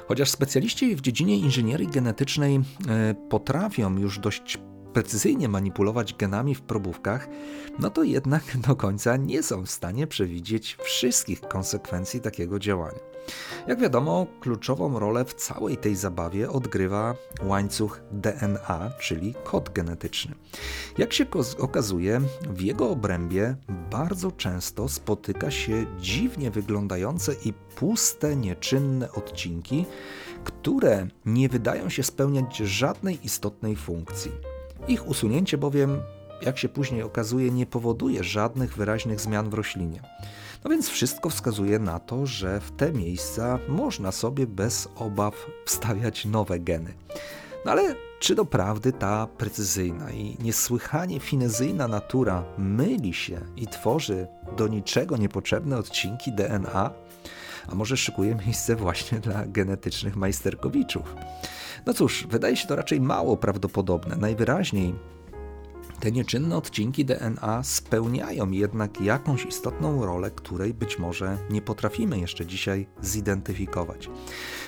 Chociaż 0.08 0.30
specjaliści 0.32 0.96
w 0.96 1.02
dziedzinie 1.02 1.38
inżynierii 1.38 1.88
genetycznej 1.88 2.56
e, 2.56 3.16
potrafią 3.30 3.98
już 3.98 4.20
dość 4.20 4.60
precyzyjnie 4.96 5.50
manipulować 5.50 6.14
genami 6.14 6.56
w 6.56 6.62
probówkach, 6.62 7.28
no 7.80 7.90
to 7.90 8.04
jednak 8.04 8.58
do 8.68 8.76
końca 8.76 9.18
nie 9.18 9.44
są 9.44 9.66
w 9.66 9.72
stanie 9.72 10.08
przewidzieć 10.08 10.78
wszystkich 10.84 11.42
konsekwencji 11.42 12.22
takiego 12.22 12.60
działania. 12.60 13.00
Jak 13.68 13.80
wiadomo, 13.80 14.28
kluczową 14.40 15.00
rolę 15.00 15.26
w 15.26 15.34
całej 15.34 15.78
tej 15.78 15.96
zabawie 15.96 16.50
odgrywa 16.50 17.16
łańcuch 17.44 18.02
DNA, 18.12 18.92
czyli 19.00 19.34
kod 19.44 19.74
genetyczny. 19.74 20.36
Jak 20.98 21.14
się 21.14 21.26
okazuje, 21.60 22.22
w 22.50 22.62
jego 22.62 22.90
obrębie 22.90 23.56
bardzo 23.92 24.32
często 24.32 24.90
spotyka 24.90 25.52
się 25.52 25.86
dziwnie 26.00 26.52
wyglądające 26.52 27.36
i 27.46 27.54
puste, 27.54 28.36
nieczynne 28.36 29.12
odcinki, 29.12 29.86
które 30.44 31.08
nie 31.26 31.50
wydają 31.50 31.90
się 31.90 32.04
spełniać 32.04 32.58
żadnej 32.58 33.26
istotnej 33.26 33.76
funkcji. 33.76 34.55
Ich 34.88 35.08
usunięcie 35.08 35.58
bowiem, 35.58 36.02
jak 36.42 36.58
się 36.58 36.70
później 36.70 37.04
okazuje, 37.04 37.52
nie 37.52 37.66
powoduje 37.66 38.24
żadnych 38.24 38.76
wyraźnych 38.76 39.22
zmian 39.22 39.50
w 39.50 39.54
roślinie. 39.54 40.02
No 40.64 40.72
więc 40.72 40.90
wszystko 40.90 41.30
wskazuje 41.30 41.80
na 41.80 42.00
to, 42.00 42.26
że 42.26 42.60
w 42.60 42.72
te 42.72 42.92
miejsca 42.92 43.60
można 43.68 44.12
sobie 44.12 44.48
bez 44.48 44.90
obaw 44.96 45.46
wstawiać 45.66 46.26
nowe 46.26 46.60
geny. 46.60 46.94
No 47.66 47.72
ale 47.72 47.96
czy 48.20 48.36
doprawdy 48.36 48.94
ta 48.94 49.28
precyzyjna 49.38 50.12
i 50.12 50.38
niesłychanie 50.40 51.20
finezyjna 51.20 51.88
natura 51.88 52.44
myli 52.58 53.14
się 53.14 53.42
i 53.56 53.68
tworzy 53.68 54.28
do 54.58 54.68
niczego 54.68 55.18
niepotrzebne 55.18 55.78
odcinki 55.78 56.32
DNA? 56.32 56.92
A 57.68 57.76
może 57.76 57.98
szykuje 57.98 58.36
miejsce 58.46 58.76
właśnie 58.76 59.20
dla 59.20 59.46
genetycznych 59.46 60.16
majsterkowiczów? 60.16 61.16
No 61.86 61.94
cóż, 61.94 62.28
wydaje 62.30 62.56
się 62.56 62.68
to 62.68 62.76
raczej 62.76 63.02
mało 63.02 63.38
prawdopodobne. 63.38 64.16
Najwyraźniej 64.16 64.96
te 66.00 66.12
nieczynne 66.12 66.58
odcinki 66.58 67.06
DNA 67.06 67.64
spełniają 67.64 68.52
jednak 68.52 69.02
jakąś 69.02 69.46
istotną 69.46 70.06
rolę, 70.06 70.32
której 70.32 70.74
być 70.74 71.00
może 71.00 71.38
nie 71.50 71.62
potrafimy 71.62 72.20
jeszcze 72.20 72.46
dzisiaj 72.46 72.88
zidentyfikować. 73.02 74.10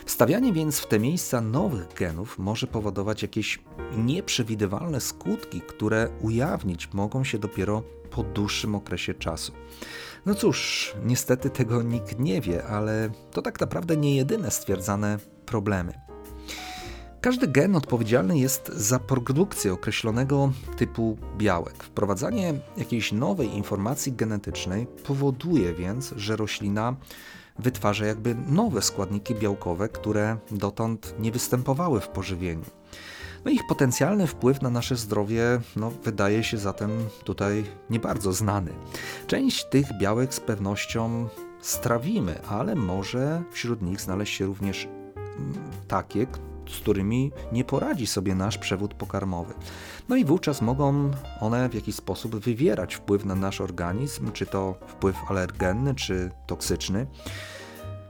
Wstawianie 0.05 0.53
więc 0.53 0.79
w 0.79 0.87
te 0.87 0.99
miejsca 0.99 1.41
nowych 1.41 1.87
genów 1.93 2.39
może 2.39 2.67
powodować 2.67 3.21
jakieś 3.21 3.59
nieprzewidywalne 3.97 5.01
skutki, 5.01 5.61
które 5.61 6.09
ujawnić 6.21 6.93
mogą 6.93 7.23
się 7.23 7.37
dopiero 7.37 7.83
po 8.11 8.23
dłuższym 8.23 8.75
okresie 8.75 9.13
czasu. 9.13 9.51
No 10.25 10.35
cóż, 10.35 10.93
niestety 11.05 11.49
tego 11.49 11.83
nikt 11.83 12.19
nie 12.19 12.41
wie, 12.41 12.63
ale 12.63 13.09
to 13.31 13.41
tak 13.41 13.59
naprawdę 13.59 13.97
nie 13.97 14.15
jedyne 14.15 14.51
stwierdzane 14.51 15.19
problemy. 15.45 16.06
Każdy 17.21 17.47
gen 17.47 17.75
odpowiedzialny 17.75 18.37
jest 18.37 18.67
za 18.67 18.99
produkcję 18.99 19.73
określonego 19.73 20.51
typu 20.77 21.17
białek. 21.37 21.83
Wprowadzanie 21.83 22.53
jakiejś 22.77 23.11
nowej 23.11 23.55
informacji 23.55 24.13
genetycznej 24.13 24.87
powoduje 25.05 25.73
więc, 25.73 26.13
że 26.17 26.35
roślina 26.35 26.95
wytwarza 27.59 28.05
jakby 28.05 28.35
nowe 28.35 28.81
składniki 28.81 29.35
białkowe, 29.35 29.89
które 29.89 30.37
dotąd 30.51 31.15
nie 31.19 31.31
występowały 31.31 32.01
w 32.01 32.07
pożywieniu. 32.07 32.65
No 33.45 33.51
ich 33.51 33.67
potencjalny 33.67 34.27
wpływ 34.27 34.61
na 34.61 34.69
nasze 34.69 34.95
zdrowie 34.95 35.61
no, 35.75 35.91
wydaje 36.03 36.43
się 36.43 36.57
zatem 36.57 36.91
tutaj 37.23 37.63
nie 37.89 37.99
bardzo 37.99 38.33
znany. 38.33 38.71
Część 39.27 39.65
tych 39.65 39.87
białek 39.99 40.33
z 40.33 40.39
pewnością 40.39 41.27
strawimy, 41.61 42.43
ale 42.43 42.75
może 42.75 43.43
wśród 43.51 43.81
nich 43.81 44.01
znaleźć 44.01 44.37
się 44.37 44.45
również 44.45 44.85
mm, 44.85 45.53
takie, 45.87 46.27
z 46.69 46.79
którymi 46.79 47.31
nie 47.51 47.63
poradzi 47.63 48.07
sobie 48.07 48.35
nasz 48.35 48.57
przewód 48.57 48.93
pokarmowy. 48.93 49.53
No 50.09 50.15
i 50.15 50.25
wówczas 50.25 50.61
mogą 50.61 51.11
one 51.41 51.69
w 51.69 51.73
jakiś 51.73 51.95
sposób 51.95 52.35
wywierać 52.35 52.95
wpływ 52.95 53.25
na 53.25 53.35
nasz 53.35 53.61
organizm, 53.61 54.31
czy 54.31 54.45
to 54.45 54.75
wpływ 54.87 55.15
alergenny, 55.29 55.95
czy 55.95 56.31
toksyczny. 56.47 57.07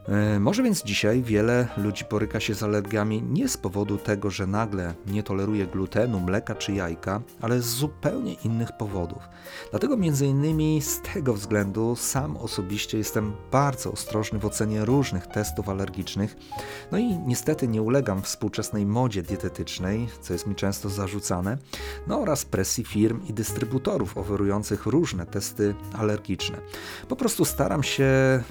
E, 0.07 0.39
może 0.39 0.63
więc 0.63 0.83
dzisiaj 0.83 1.23
wiele 1.23 1.67
ludzi 1.77 2.05
boryka 2.11 2.39
się 2.39 2.53
z 2.53 2.63
alergiami 2.63 3.23
nie 3.23 3.49
z 3.49 3.57
powodu 3.57 3.97
tego, 3.97 4.29
że 4.29 4.47
nagle 4.47 4.93
nie 5.07 5.23
toleruje 5.23 5.67
glutenu, 5.67 6.19
mleka 6.19 6.55
czy 6.55 6.73
jajka, 6.73 7.21
ale 7.41 7.61
z 7.61 7.65
zupełnie 7.65 8.33
innych 8.33 8.71
powodów. 8.77 9.23
Dlatego 9.71 9.97
między 9.97 10.25
innymi 10.25 10.81
z 10.81 11.01
tego 11.01 11.33
względu 11.33 11.95
sam 11.95 12.37
osobiście 12.37 12.97
jestem 12.97 13.33
bardzo 13.51 13.91
ostrożny 13.91 14.39
w 14.39 14.45
ocenie 14.45 14.85
różnych 14.85 15.27
testów 15.27 15.69
alergicznych. 15.69 16.35
No 16.91 16.97
i 16.97 17.17
niestety 17.17 17.67
nie 17.67 17.81
ulegam 17.81 18.21
współczesnej 18.21 18.85
modzie 18.85 19.23
dietetycznej, 19.23 20.07
co 20.21 20.33
jest 20.33 20.47
mi 20.47 20.55
często 20.55 20.89
zarzucane, 20.89 21.57
no 22.07 22.19
oraz 22.19 22.45
presji 22.45 22.83
firm 22.83 23.21
i 23.29 23.33
dystrybutorów 23.33 24.17
oferujących 24.17 24.85
różne 24.85 25.25
testy 25.25 25.75
alergiczne. 25.93 26.57
Po 27.07 27.15
prostu 27.15 27.45
staram 27.45 27.83
się 27.83 28.07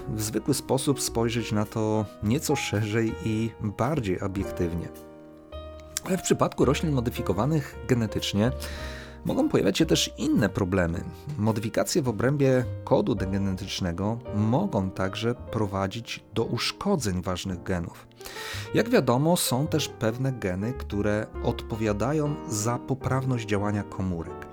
w 0.09 0.23
zwykły 0.23 0.55
sposób 0.55 1.01
spojrzeć 1.01 1.46
spojrzeć 1.47 1.53
na 1.53 1.65
to 1.65 2.05
nieco 2.23 2.57
szerzej 2.57 3.15
i 3.25 3.51
bardziej 3.61 4.21
obiektywnie. 4.21 4.89
Ale 6.05 6.19
w 6.19 6.23
przypadku 6.23 6.65
roślin 6.65 6.93
modyfikowanych 6.93 7.77
genetycznie 7.89 8.51
mogą 9.25 9.49
pojawiać 9.49 9.79
się 9.79 9.87
też 9.87 10.15
inne 10.19 10.49
problemy. 10.49 11.05
Modyfikacje 11.39 12.03
w 12.03 12.09
obrębie 12.09 12.65
kodu 12.85 13.17
genetycznego 13.17 14.19
mogą 14.35 14.91
także 14.91 15.35
prowadzić 15.35 16.25
do 16.35 16.45
uszkodzeń 16.45 17.23
ważnych 17.23 17.63
genów. 17.63 18.07
Jak 18.75 18.91
wiadomo, 18.91 19.37
są 19.37 19.67
też 19.67 19.89
pewne 19.89 20.33
geny, 20.33 20.73
które 20.73 21.27
odpowiadają 21.43 22.35
za 22.49 22.79
poprawność 22.79 23.49
działania 23.49 23.83
komórek. 23.83 24.47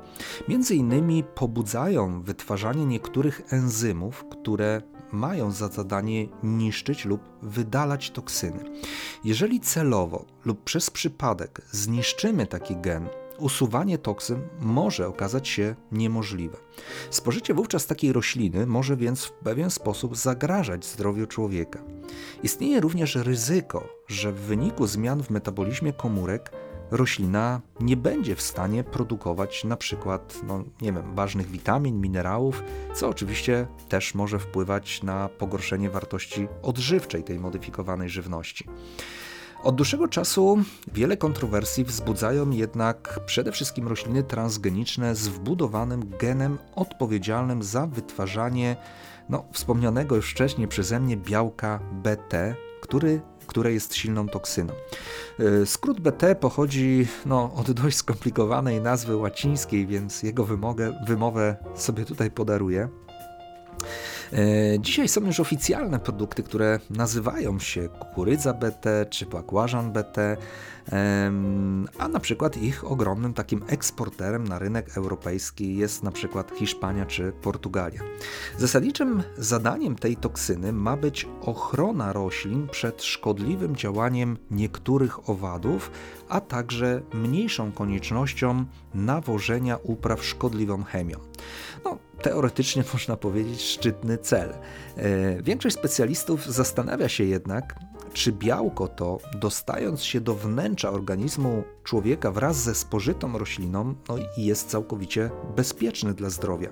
Między 0.47 0.75
innymi 0.75 1.23
pobudzają 1.23 2.21
wytwarzanie 2.21 2.85
niektórych 2.85 3.41
enzymów, 3.49 4.25
które 4.31 4.81
mają 5.13 5.51
za 5.51 5.67
zadanie 5.67 6.27
niszczyć 6.43 7.05
lub 7.05 7.21
wydalać 7.41 8.11
toksyny. 8.11 8.63
Jeżeli 9.23 9.59
celowo 9.59 10.25
lub 10.45 10.63
przez 10.63 10.89
przypadek 10.89 11.61
zniszczymy 11.71 12.47
taki 12.47 12.75
gen, 12.75 13.07
usuwanie 13.37 13.97
toksyn 13.97 14.41
może 14.59 15.07
okazać 15.07 15.47
się 15.47 15.75
niemożliwe. 15.91 16.57
Spożycie 17.09 17.53
wówczas 17.53 17.85
takiej 17.85 18.13
rośliny 18.13 18.65
może 18.65 18.97
więc 18.97 19.23
w 19.23 19.31
pewien 19.31 19.69
sposób 19.69 20.17
zagrażać 20.17 20.85
zdrowiu 20.85 21.27
człowieka. 21.27 21.79
Istnieje 22.43 22.81
również 22.81 23.15
ryzyko, 23.15 23.87
że 24.07 24.31
w 24.31 24.39
wyniku 24.39 24.87
zmian 24.87 25.23
w 25.23 25.29
metabolizmie 25.29 25.93
komórek 25.93 26.51
roślina 26.93 27.61
nie 27.79 27.97
będzie 27.97 28.35
w 28.35 28.41
stanie 28.41 28.83
produkować 28.83 29.63
na 29.63 29.77
przykład, 29.77 30.41
no, 30.47 30.63
nie 30.81 30.93
wiem, 30.93 31.15
ważnych 31.15 31.47
witamin, 31.47 32.01
minerałów, 32.01 32.63
co 32.95 33.09
oczywiście 33.09 33.67
też 33.89 34.15
może 34.15 34.39
wpływać 34.39 35.03
na 35.03 35.29
pogorszenie 35.29 35.89
wartości 35.89 36.47
odżywczej 36.61 37.23
tej 37.23 37.39
modyfikowanej 37.39 38.09
żywności. 38.09 38.67
Od 39.63 39.75
dłuższego 39.75 40.07
czasu 40.07 40.57
wiele 40.93 41.17
kontrowersji 41.17 41.83
wzbudzają 41.83 42.49
jednak 42.49 43.19
przede 43.25 43.51
wszystkim 43.51 43.87
rośliny 43.87 44.23
transgeniczne 44.23 45.15
z 45.15 45.27
wbudowanym 45.27 46.09
genem 46.19 46.57
odpowiedzialnym 46.75 47.63
za 47.63 47.87
wytwarzanie 47.87 48.75
no, 49.29 49.45
wspomnianego 49.51 50.15
już 50.15 50.31
wcześniej 50.31 50.67
przeze 50.67 50.99
mnie 50.99 51.17
białka 51.17 51.79
BT, 51.91 52.55
który 52.81 53.21
które 53.47 53.73
jest 53.73 53.95
silną 53.95 54.27
toksyną. 54.27 54.73
E, 55.39 55.65
skrót 55.65 55.99
BT 55.99 56.35
pochodzi 56.35 57.07
no, 57.25 57.53
od 57.55 57.71
dość 57.71 57.97
skomplikowanej 57.97 58.81
nazwy 58.81 59.15
łacińskiej, 59.15 59.87
więc 59.87 60.23
jego 60.23 60.43
wymogę, 60.43 60.99
wymowę 61.07 61.55
sobie 61.75 62.05
tutaj 62.05 62.31
podaruję. 62.31 62.89
E, 64.33 64.79
dzisiaj 64.79 65.07
są 65.07 65.21
już 65.25 65.39
oficjalne 65.39 65.99
produkty, 65.99 66.43
które 66.43 66.79
nazywają 66.89 67.59
się 67.59 67.89
kukurydza 67.89 68.53
BT 68.53 69.05
czy 69.09 69.25
bakłażan 69.25 69.91
BT, 69.91 70.37
a 71.97 72.07
na 72.07 72.19
przykład 72.19 72.57
ich 72.57 72.91
ogromnym 72.91 73.33
takim 73.33 73.63
eksporterem 73.67 74.47
na 74.47 74.59
rynek 74.59 74.97
europejski 74.97 75.77
jest 75.77 76.03
na 76.03 76.11
przykład 76.11 76.51
Hiszpania 76.55 77.05
czy 77.05 77.31
Portugalia. 77.31 78.01
Zasadniczym 78.57 79.23
zadaniem 79.37 79.95
tej 79.95 80.15
toksyny 80.15 80.73
ma 80.73 80.97
być 80.97 81.27
ochrona 81.41 82.13
roślin 82.13 82.67
przed 82.67 83.03
szkodliwym 83.03 83.75
działaniem 83.75 84.37
niektórych 84.51 85.29
owadów, 85.29 85.91
a 86.29 86.41
także 86.41 87.01
mniejszą 87.13 87.71
koniecznością 87.71 88.65
nawożenia 88.93 89.77
upraw 89.83 90.25
szkodliwą 90.25 90.83
chemią. 90.83 91.17
No, 91.85 91.97
teoretycznie 92.21 92.83
można 92.93 93.17
powiedzieć 93.17 93.61
szczytny 93.61 94.17
cel. 94.17 94.53
E, 94.97 95.41
większość 95.41 95.75
specjalistów 95.75 96.45
zastanawia 96.45 97.09
się 97.09 97.23
jednak, 97.23 97.75
czy 98.13 98.31
białko 98.31 98.87
to, 98.87 99.19
dostając 99.33 100.03
się 100.03 100.21
do 100.21 100.35
wnętrza 100.35 100.89
organizmu 100.89 101.63
człowieka 101.83 102.31
wraz 102.31 102.57
ze 102.63 102.75
spożytą 102.75 103.37
rośliną, 103.37 103.95
no 104.09 104.15
jest 104.37 104.69
całkowicie 104.69 105.29
bezpieczne 105.55 106.13
dla 106.13 106.29
zdrowia. 106.29 106.69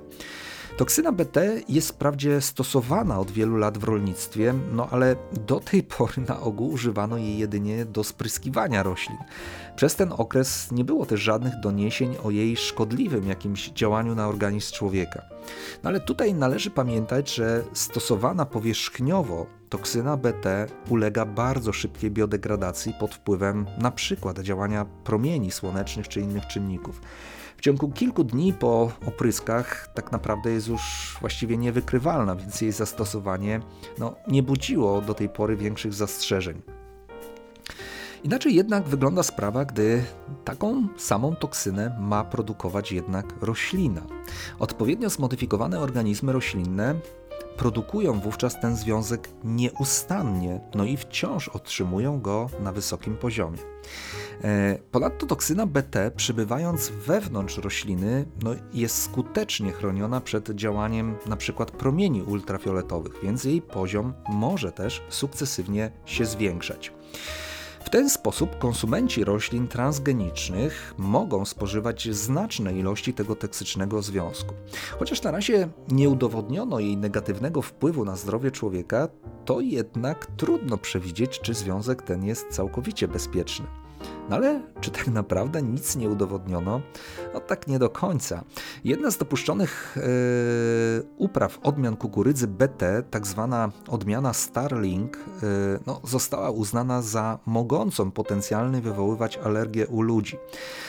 Toksyna 0.78 1.12
BT 1.12 1.62
jest 1.70 1.90
wprawdzie 1.90 2.42
stosowana 2.42 3.20
od 3.20 3.32
wielu 3.32 3.58
lat 3.58 3.78
w 3.78 3.84
rolnictwie, 3.84 4.54
no 4.74 4.88
ale 4.92 5.16
do 5.48 5.60
tej 5.60 5.84
pory 5.84 6.22
na 6.28 6.40
ogół 6.40 6.70
używano 6.70 7.18
jej 7.18 7.38
jedynie 7.38 7.86
do 7.86 8.04
spryskiwania 8.04 8.84
roślin. 8.84 9.18
Przez 9.76 9.96
ten 9.96 10.14
okres 10.18 10.72
nie 10.72 10.84
było 10.84 11.06
też 11.06 11.22
żadnych 11.22 11.60
doniesień 11.60 12.16
o 12.24 12.32
jej 12.32 12.58
szkodliwym 12.58 13.28
jakimś 13.28 13.70
działaniu 13.70 14.16
na 14.16 14.28
organizm 14.28 14.74
człowieka. 14.74 15.22
No 15.84 15.90
ale 15.90 16.00
tutaj 16.00 16.34
należy 16.34 16.70
pamiętać, 16.70 17.36
że 17.36 17.64
stosowana 17.74 18.46
powierzchniowo 18.46 19.46
toksyna 19.70 20.18
BT 20.18 20.68
ulega 20.90 21.26
bardzo 21.26 21.74
szybkiej 21.74 22.12
biodegradacji 22.12 22.94
pod 23.00 23.16
wpływem 23.16 23.66
np. 23.78 24.34
działania 24.44 24.86
promieni 25.04 25.52
słonecznych 25.52 26.08
czy 26.08 26.22
innych 26.22 26.48
czynników. 26.48 27.02
W 27.62 27.64
ciągu 27.64 27.92
kilku 27.92 28.24
dni 28.24 28.54
po 28.54 28.92
opryskach 29.06 29.88
tak 29.94 30.12
naprawdę 30.12 30.52
jest 30.52 30.68
już 30.68 30.82
właściwie 31.20 31.58
niewykrywalna, 31.58 32.36
więc 32.36 32.62
jej 32.62 32.72
zastosowanie 32.72 33.60
no, 33.98 34.16
nie 34.28 34.44
budziło 34.44 35.02
do 35.02 35.14
tej 35.14 35.30
pory 35.30 35.56
większych 35.56 35.94
zastrzeżeń. 35.94 36.62
Inaczej 38.24 38.56
jednak 38.56 38.84
wygląda 38.88 39.24
sprawa, 39.24 39.66
gdy 39.66 40.04
taką 40.46 40.88
samą 40.98 41.36
toksynę 41.36 41.98
ma 42.00 42.24
produkować 42.24 42.92
jednak 42.92 43.26
roślina. 43.42 44.02
Odpowiednio 44.60 45.10
zmodyfikowane 45.10 45.80
organizmy 45.80 46.32
roślinne 46.32 46.96
produkują 47.58 48.20
wówczas 48.20 48.60
ten 48.60 48.76
związek 48.76 49.30
nieustannie, 49.44 50.60
no 50.76 50.84
i 50.86 50.98
wciąż 50.98 51.50
otrzymują 51.50 52.22
go 52.22 52.50
na 52.60 52.72
wysokim 52.72 53.18
poziomie. 53.18 53.58
E, 54.44 54.78
ponadto 54.92 55.26
toksyna 55.26 55.66
BT, 55.66 56.12
przybywając 56.16 56.90
wewnątrz 56.90 57.58
rośliny, 57.58 58.26
no 58.44 58.52
jest 58.74 59.04
skutecznie 59.04 59.72
chroniona 59.72 60.22
przed 60.22 60.50
działaniem 60.50 61.16
np. 61.26 61.66
promieni 61.66 62.22
ultrafioletowych, 62.22 63.14
więc 63.24 63.44
jej 63.44 63.62
poziom 63.62 64.14
może 64.30 64.72
też 64.72 65.02
sukcesywnie 65.10 65.92
się 66.06 66.26
zwiększać. 66.26 66.94
W 67.84 67.90
ten 67.90 68.10
sposób 68.10 68.58
konsumenci 68.58 69.24
roślin 69.24 69.68
transgenicznych 69.68 70.94
mogą 70.98 71.46
spożywać 71.46 72.10
znaczne 72.16 72.74
ilości 72.74 73.14
tego 73.14 73.36
toksycznego 73.36 74.02
związku. 74.02 74.54
Chociaż 75.00 75.22
na 75.24 75.32
razie 75.32 75.70
nie 75.88 76.10
udowodniono 76.10 76.80
jej 76.80 76.98
negatywnego 76.98 77.62
wpływu 77.62 78.06
na 78.06 78.16
zdrowie 78.16 78.52
człowieka, 78.52 79.08
to 79.46 79.62
jednak 79.62 80.26
trudno 80.38 80.78
przewidzieć, 80.78 81.40
czy 81.40 81.54
związek 81.54 82.02
ten 82.02 82.24
jest 82.26 82.48
całkowicie 82.50 83.08
bezpieczny. 83.08 83.81
No 84.32 84.38
ale 84.38 84.62
czy 84.82 84.92
tak 84.92 85.08
naprawdę 85.08 85.62
nic 85.62 85.96
nie 85.96 86.10
udowodniono? 86.10 86.82
No 87.34 87.40
tak 87.40 87.68
nie 87.68 87.80
do 87.80 87.90
końca. 87.90 88.44
Jedna 88.84 89.12
z 89.12 89.18
dopuszczonych 89.18 89.96
yy, 89.96 90.04
upraw 91.18 91.60
odmian 91.64 91.98
kukurydzy 91.98 92.48
BT, 92.48 93.04
tak 93.12 93.28
zwana 93.28 93.72
odmiana 93.88 94.34
Starling, 94.34 95.18
yy, 95.18 95.80
no, 95.88 96.02
została 96.04 96.50
uznana 96.50 97.02
za 97.02 97.40
mogącą 97.46 98.12
potencjalnie 98.12 98.82
wywoływać 98.82 99.38
alergię 99.38 99.88
u 99.88 100.02
ludzi. 100.02 100.38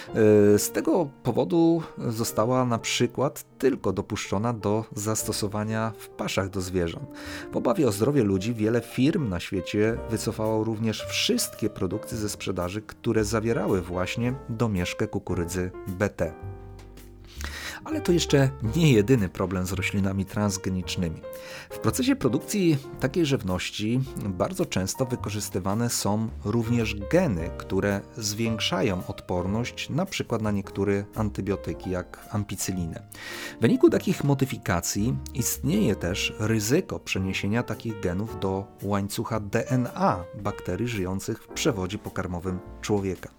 Yy, 0.08 0.58
z 0.58 0.70
tego 0.70 1.08
powodu 1.22 1.82
została 1.98 2.64
na 2.64 2.78
przykład 2.78 3.44
tylko 3.58 3.92
dopuszczona 3.92 4.52
do 4.52 4.84
zastosowania 4.94 5.92
w 5.98 6.08
paszach 6.08 6.50
do 6.50 6.60
zwierząt. 6.60 7.08
W 7.52 7.56
obawie 7.56 7.88
o 7.88 7.92
zdrowie 7.92 8.22
ludzi 8.22 8.54
wiele 8.54 8.80
firm 8.80 9.28
na 9.28 9.40
świecie 9.40 9.98
wycofało 10.10 10.64
również 10.64 11.04
wszystkie 11.06 11.70
produkty 11.70 12.16
ze 12.16 12.28
sprzedaży, 12.28 12.82
które 12.82 13.24
zawierały 13.32 13.82
właśnie 13.82 14.34
domieszkę 14.48 15.08
kukurydzy 15.08 15.70
BT. 15.88 16.32
Ale 17.84 18.00
to 18.00 18.12
jeszcze 18.12 18.50
nie 18.76 18.92
jedyny 18.92 19.28
problem 19.28 19.66
z 19.66 19.72
roślinami 19.72 20.24
transgenicznymi. 20.24 21.20
W 21.70 21.78
procesie 21.78 22.16
produkcji 22.16 22.78
takiej 23.00 23.26
żywności 23.26 24.00
bardzo 24.28 24.66
często 24.66 25.06
wykorzystywane 25.06 25.90
są 25.90 26.28
również 26.44 26.96
geny, 27.10 27.50
które 27.58 28.00
zwiększają 28.16 29.06
odporność 29.06 29.90
np. 29.90 30.38
na 30.38 30.50
niektóre 30.50 31.04
antybiotyki, 31.14 31.90
jak 31.90 32.28
ampicyllinę. 32.30 33.02
W 33.58 33.62
wyniku 33.62 33.90
takich 33.90 34.24
modyfikacji 34.24 35.16
istnieje 35.34 35.96
też 35.96 36.32
ryzyko 36.38 36.98
przeniesienia 36.98 37.62
takich 37.62 38.00
genów 38.00 38.40
do 38.40 38.64
łańcucha 38.82 39.40
DNA 39.40 40.24
bakterii 40.42 40.88
żyjących 40.88 41.42
w 41.42 41.48
przewodzie 41.48 41.98
pokarmowym 41.98 42.58
człowieka. 42.80 43.30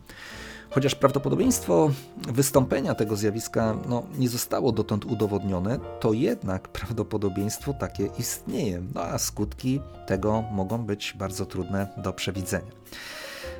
Chociaż 0.74 0.96
prawdopodobieństwo 0.96 1.92
wystąpienia 2.18 2.96
tego 2.96 3.16
zjawiska 3.16 3.78
no, 3.90 4.04
nie 4.18 4.30
zostało 4.30 4.72
dotąd 4.72 5.06
udowodnione, 5.06 5.80
to 6.00 6.14
jednak 6.14 6.68
prawdopodobieństwo 6.68 7.74
takie 7.74 8.10
istnieje, 8.20 8.82
no 8.96 9.02
a 9.02 9.18
skutki 9.18 9.80
tego 10.08 10.44
mogą 10.52 10.78
być 10.78 11.14
bardzo 11.18 11.46
trudne 11.46 11.88
do 11.98 12.14
przewidzenia. 12.14 12.72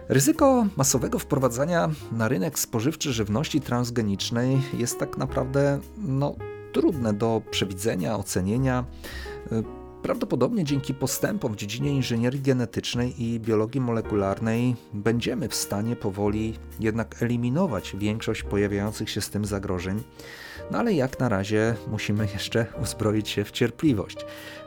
Ryzyko 0.10 0.66
masowego 0.76 1.20
wprowadzania 1.20 1.90
na 2.12 2.28
rynek 2.28 2.60
spożywczy 2.60 3.14
żywności 3.14 3.62
transgenicznej 3.62 4.62
jest 4.74 5.00
tak 5.00 5.18
naprawdę 5.18 5.80
no, 5.98 6.36
trudne 6.72 7.14
do 7.14 7.42
przewidzenia, 7.52 8.16
ocenienia. 8.16 8.86
Prawdopodobnie 10.04 10.64
dzięki 10.64 10.94
postępom 10.94 11.54
w 11.54 11.56
dziedzinie 11.56 11.92
inżynierii 11.92 12.42
genetycznej 12.42 13.24
i 13.24 13.40
biologii 13.40 13.82
molekularnej 13.82 14.76
będziemy 14.94 15.50
w 15.50 15.56
stanie 15.56 15.96
powoli 15.96 16.60
jednak 16.80 17.24
eliminować 17.24 17.96
większość 17.98 18.44
pojawiających 18.44 19.10
się 19.10 19.22
z 19.22 19.30
tym 19.30 19.46
zagrożeń, 19.46 20.04
no 20.72 20.78
ale 20.78 20.94
jak 20.94 21.20
na 21.20 21.30
razie 21.30 21.76
musimy 21.88 22.28
jeszcze 22.34 22.66
uzbroić 22.84 23.30
się 23.30 23.44
w 23.44 23.52
cierpliwość. 23.52 24.18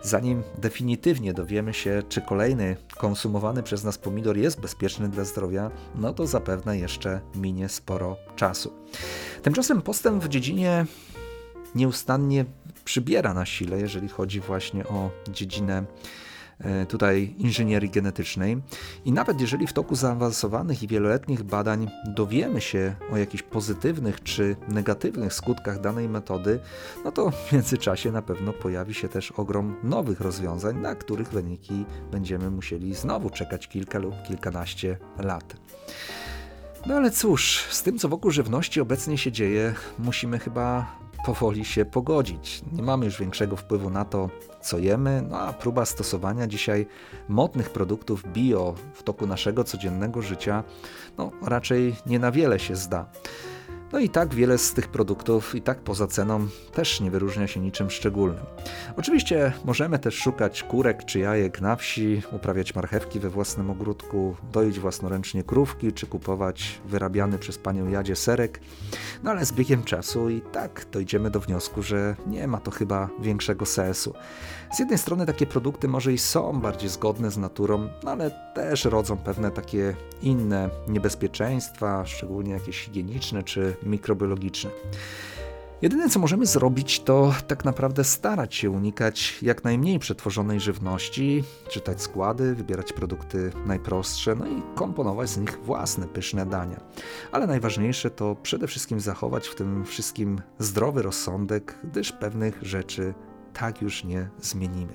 Zanim 0.03 0.43
definitywnie 0.59 1.35
dowiemy 1.35 1.75
się, 1.75 2.03
czy 2.09 2.21
kolejny 2.21 2.77
konsumowany 2.99 3.63
przez 3.63 3.85
nas 3.85 3.99
pomidor 3.99 4.37
jest 4.37 4.61
bezpieczny 4.61 5.09
dla 5.09 5.25
zdrowia, 5.25 5.71
no 5.95 6.13
to 6.13 6.27
zapewne 6.27 6.79
jeszcze 6.79 7.21
minie 7.35 7.69
sporo 7.69 8.17
czasu. 8.37 8.73
Tymczasem 9.43 9.83
postęp 9.83 10.25
w 10.25 10.29
dziedzinie 10.29 10.87
nieustannie 11.75 12.45
przybiera 12.85 13.35
na 13.35 13.47
sile, 13.47 13.81
jeżeli 13.81 14.09
chodzi 14.09 14.41
właśnie 14.41 14.87
o 14.87 15.11
dziedzinę 15.33 15.85
e, 16.59 16.87
tutaj 16.87 17.35
inżynierii 17.39 17.91
genetycznej. 17.91 18.63
I 19.05 19.13
nawet 19.13 19.41
jeżeli 19.41 19.67
w 19.67 19.73
toku 19.73 19.95
zaawansowanych 19.95 20.83
i 20.83 20.89
wieloletnich 20.89 21.43
badań 21.43 21.89
dowiemy 22.07 22.61
się 22.61 22.95
o 23.13 23.17
jakichś 23.17 23.43
pozytywnych 23.43 24.23
czy 24.23 24.57
negatywnych 24.69 25.35
skutkach 25.35 25.81
danej 25.81 26.09
metody, 26.09 26.59
no 27.05 27.13
to 27.13 27.31
w 27.31 27.53
międzyczasie 27.53 28.13
na 28.13 28.23
pewno 28.23 28.53
pojawi 28.53 28.95
się 28.95 29.09
też 29.09 29.33
ogrom 29.33 29.77
nowych 29.83 30.21
rozwiązań, 30.21 30.77
na 30.77 30.95
których 30.95 31.29
wyniki 31.29 31.85
będziemy 32.13 32.51
musieli 32.51 32.95
znowu 32.95 33.31
czekać 33.31 33.69
kilka 33.69 33.99
lub 33.99 34.15
kilkanaście 34.29 34.99
lat. 35.19 35.57
No 36.87 36.95
ale 36.95 37.11
cóż, 37.11 37.65
z 37.71 37.83
tym 37.83 37.99
co 37.99 38.09
wokół 38.09 38.31
żywności 38.31 38.81
obecnie 38.81 39.19
się 39.19 39.33
dzieje, 39.33 39.75
musimy 39.99 40.39
chyba 40.39 40.97
powoli 41.27 41.65
się 41.65 41.85
pogodzić. 41.85 42.63
Nie 42.73 42.83
mamy 42.83 43.05
już 43.05 43.21
większego 43.21 43.57
wpływu 43.57 43.91
na 43.91 44.05
to, 44.05 44.31
co 44.61 44.79
jemy, 44.79 45.23
no 45.29 45.39
a 45.39 45.53
próba 45.53 45.85
stosowania 45.85 46.47
dzisiaj 46.47 46.87
modnych 47.29 47.71
produktów 47.71 48.33
bio 48.33 48.75
w 48.95 49.03
toku 49.03 49.27
naszego 49.27 49.65
codziennego 49.65 50.23
życia 50.23 50.65
no, 51.19 51.31
raczej 51.43 51.97
nie 52.07 52.19
na 52.19 52.33
wiele 52.33 52.59
się 52.59 52.77
zda. 52.77 53.07
No 53.93 53.99
i 53.99 54.09
tak 54.09 54.35
wiele 54.35 54.59
z 54.59 54.73
tych 54.73 54.89
produktów, 54.89 55.55
i 55.55 55.63
tak 55.63 55.79
poza 55.79 56.07
ceną, 56.07 56.49
też 56.73 57.01
nie 57.01 57.11
wyróżnia 57.11 57.47
się 57.47 57.61
niczym 57.61 57.91
szczególnym. 57.91 58.45
Oczywiście 58.97 59.53
możemy 59.65 59.99
też 59.99 60.15
szukać 60.15 60.63
kurek 60.63 61.05
czy 61.05 61.19
jajek 61.19 61.61
na 61.61 61.77
wsi, 61.77 62.23
uprawiać 62.33 62.75
marchewki 62.75 63.21
we 63.21 63.31
własnym 63.31 63.71
ogródku, 63.71 64.37
doić 64.53 64.81
własnoręcznie 64.81 65.43
krówki, 65.43 65.93
czy 65.93 66.07
kupować 66.07 66.81
wyrabiany 66.85 67.39
przez 67.39 67.59
panią 67.59 67.89
Jadzie 67.89 68.17
serek, 68.17 68.61
no 69.23 69.31
ale 69.31 69.47
z 69.47 69.53
biegiem 69.53 69.85
czasu 69.85 70.31
i 70.31 70.41
tak 70.41 70.87
dojdziemy 70.93 71.31
do 71.31 71.41
wniosku, 71.41 71.83
że 71.83 72.17
nie 72.27 72.47
ma 72.47 72.61
to 72.61 72.71
chyba 72.71 73.09
większego 73.21 73.67
sensu. 73.67 74.15
Z 74.73 74.79
jednej 74.79 74.99
strony 74.99 75.27
takie 75.27 75.47
produkty 75.47 75.89
może 75.89 76.13
i 76.13 76.19
są 76.19 76.61
bardziej 76.61 76.89
zgodne 76.89 77.31
z 77.31 77.39
naturą, 77.39 77.89
no 78.05 78.11
ale 78.11 78.31
też 78.55 78.85
rodzą 78.85 79.17
pewne 79.17 79.51
takie 79.51 79.97
inne 80.23 80.71
niebezpieczeństwa, 80.89 82.07
szczególnie 82.07 82.53
jakieś 82.53 82.85
higieniczne 82.85 83.43
czy 83.43 83.76
mikrobiologiczne. 83.83 84.71
Jedyne 85.83 86.09
co 86.09 86.21
możemy 86.21 86.47
zrobić, 86.47 87.01
to 87.01 87.35
tak 87.47 87.65
naprawdę 87.65 88.05
starać 88.05 88.55
się 88.55 88.71
unikać 88.71 89.39
jak 89.43 89.65
najmniej 89.65 89.99
przetworzonej 89.99 90.61
żywności, 90.61 91.45
czytać 91.69 92.03
składy, 92.03 92.55
wybierać 92.55 92.93
produkty 92.93 93.53
najprostsze, 93.67 94.35
no 94.35 94.47
i 94.47 94.63
komponować 94.75 95.29
z 95.29 95.39
nich 95.39 95.59
własne 95.63 96.07
pyszne 96.07 96.47
dania. 96.47 96.81
Ale 97.33 97.47
najważniejsze 97.47 98.11
to 98.11 98.37
przede 98.43 98.67
wszystkim 98.67 99.01
zachować 99.01 99.49
w 99.49 99.55
tym 99.55 99.85
wszystkim 99.85 100.41
zdrowy 100.59 101.03
rozsądek, 101.03 101.79
gdyż 101.85 102.13
pewnych 102.13 102.59
rzeczy 102.63 103.15
tak 103.53 103.83
już 103.83 104.05
nie 104.05 104.29
zmienimy. 104.41 104.95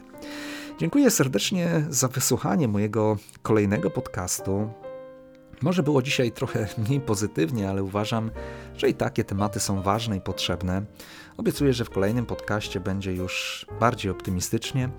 Dziękuję 0.79 1.11
serdecznie 1.11 1.85
za 1.89 2.07
wysłuchanie 2.07 2.67
mojego 2.67 3.17
kolejnego 3.41 3.89
podcastu. 3.89 4.69
Może 5.61 5.83
było 5.83 6.01
dzisiaj 6.01 6.31
trochę 6.31 6.67
mniej 6.87 7.01
pozytywnie, 7.01 7.69
ale 7.69 7.83
uważam, 7.83 8.31
że 8.77 8.89
i 8.89 8.93
takie 8.93 9.23
tematy 9.23 9.59
są 9.59 9.81
ważne 9.81 10.17
i 10.17 10.21
potrzebne. 10.21 10.85
Obiecuję, 11.37 11.73
że 11.73 11.85
w 11.85 11.89
kolejnym 11.89 12.25
podcaście 12.25 12.79
będzie 12.79 13.13
już 13.13 13.65
bardziej 13.79 14.11
optymistycznie. 14.11 14.89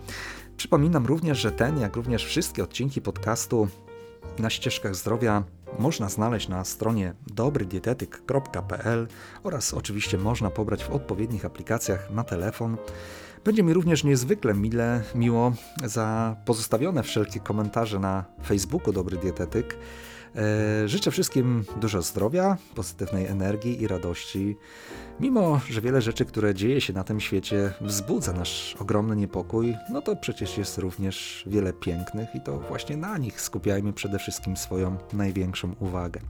Przypominam 0.57 1.07
również, 1.07 1.39
że 1.39 1.53
ten, 1.53 1.81
jak 1.81 1.97
również 1.97 2.25
wszystkie 2.25 2.63
odcinki 2.63 3.03
podcastu 3.03 3.69
na 4.39 4.51
ścieżkach 4.51 4.95
zdrowia 4.95 5.45
można 5.79 6.09
znaleźć 6.09 6.49
na 6.49 6.65
stronie 6.65 7.15
dobrydietetyk.pl 7.27 9.09
oraz 9.43 9.75
oczywiście 9.75 10.19
można 10.19 10.51
pobrać 10.51 10.85
w 10.85 10.91
odpowiednich 10.91 11.45
aplikacjach 11.45 12.11
na 12.11 12.25
telefon. 12.25 12.77
Będzie 13.45 13.63
mi 13.63 13.73
również 13.73 14.05
niezwykle 14.05 14.55
mile, 14.55 15.03
miło 15.15 15.53
za 15.85 16.37
pozostawione 16.45 17.03
wszelkie 17.03 17.41
komentarze 17.41 17.99
na 17.99 18.25
Facebooku 18.47 18.93
Dobry 18.93 19.17
Dietetyk. 19.17 19.77
E, 20.37 20.89
życzę 20.89 21.11
wszystkim 21.11 21.65
dużo 21.81 22.03
zdrowia, 22.03 22.57
pozytywnej 22.75 23.27
energii 23.27 23.83
i 23.83 23.89
radości. 23.89 24.57
Mimo, 25.21 25.61
że 25.71 25.81
wiele 25.81 26.03
rzeczy, 26.03 26.25
które 26.25 26.55
dzieje 26.55 26.81
się 26.81 26.93
na 26.93 27.05
tym 27.05 27.21
świecie, 27.21 27.73
wzbudza 27.81 28.33
nasz 28.33 28.77
ogromny 28.81 29.17
niepokój, 29.17 29.77
no 29.91 30.03
to 30.03 30.17
przecież 30.17 30.59
jest 30.59 30.79
również 30.79 31.45
wiele 31.47 31.73
pięknych 31.73 32.35
i 32.35 32.41
to 32.41 32.59
właśnie 32.59 32.97
na 32.97 33.19
nich 33.19 33.41
skupiajmy 33.41 33.93
przede 33.93 34.19
wszystkim 34.19 34.57
swoją 34.57 34.97
największą 35.13 35.75
uwagę. 35.81 36.21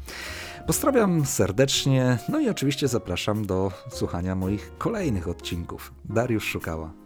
Pozdrawiam 0.66 1.26
serdecznie, 1.26 2.18
no 2.28 2.40
i 2.40 2.48
oczywiście 2.48 2.88
zapraszam 2.88 3.46
do 3.46 3.72
słuchania 3.90 4.34
moich 4.34 4.72
kolejnych 4.78 5.28
odcinków. 5.28 5.92
Dariusz 6.04 6.44
Szukała. 6.44 7.01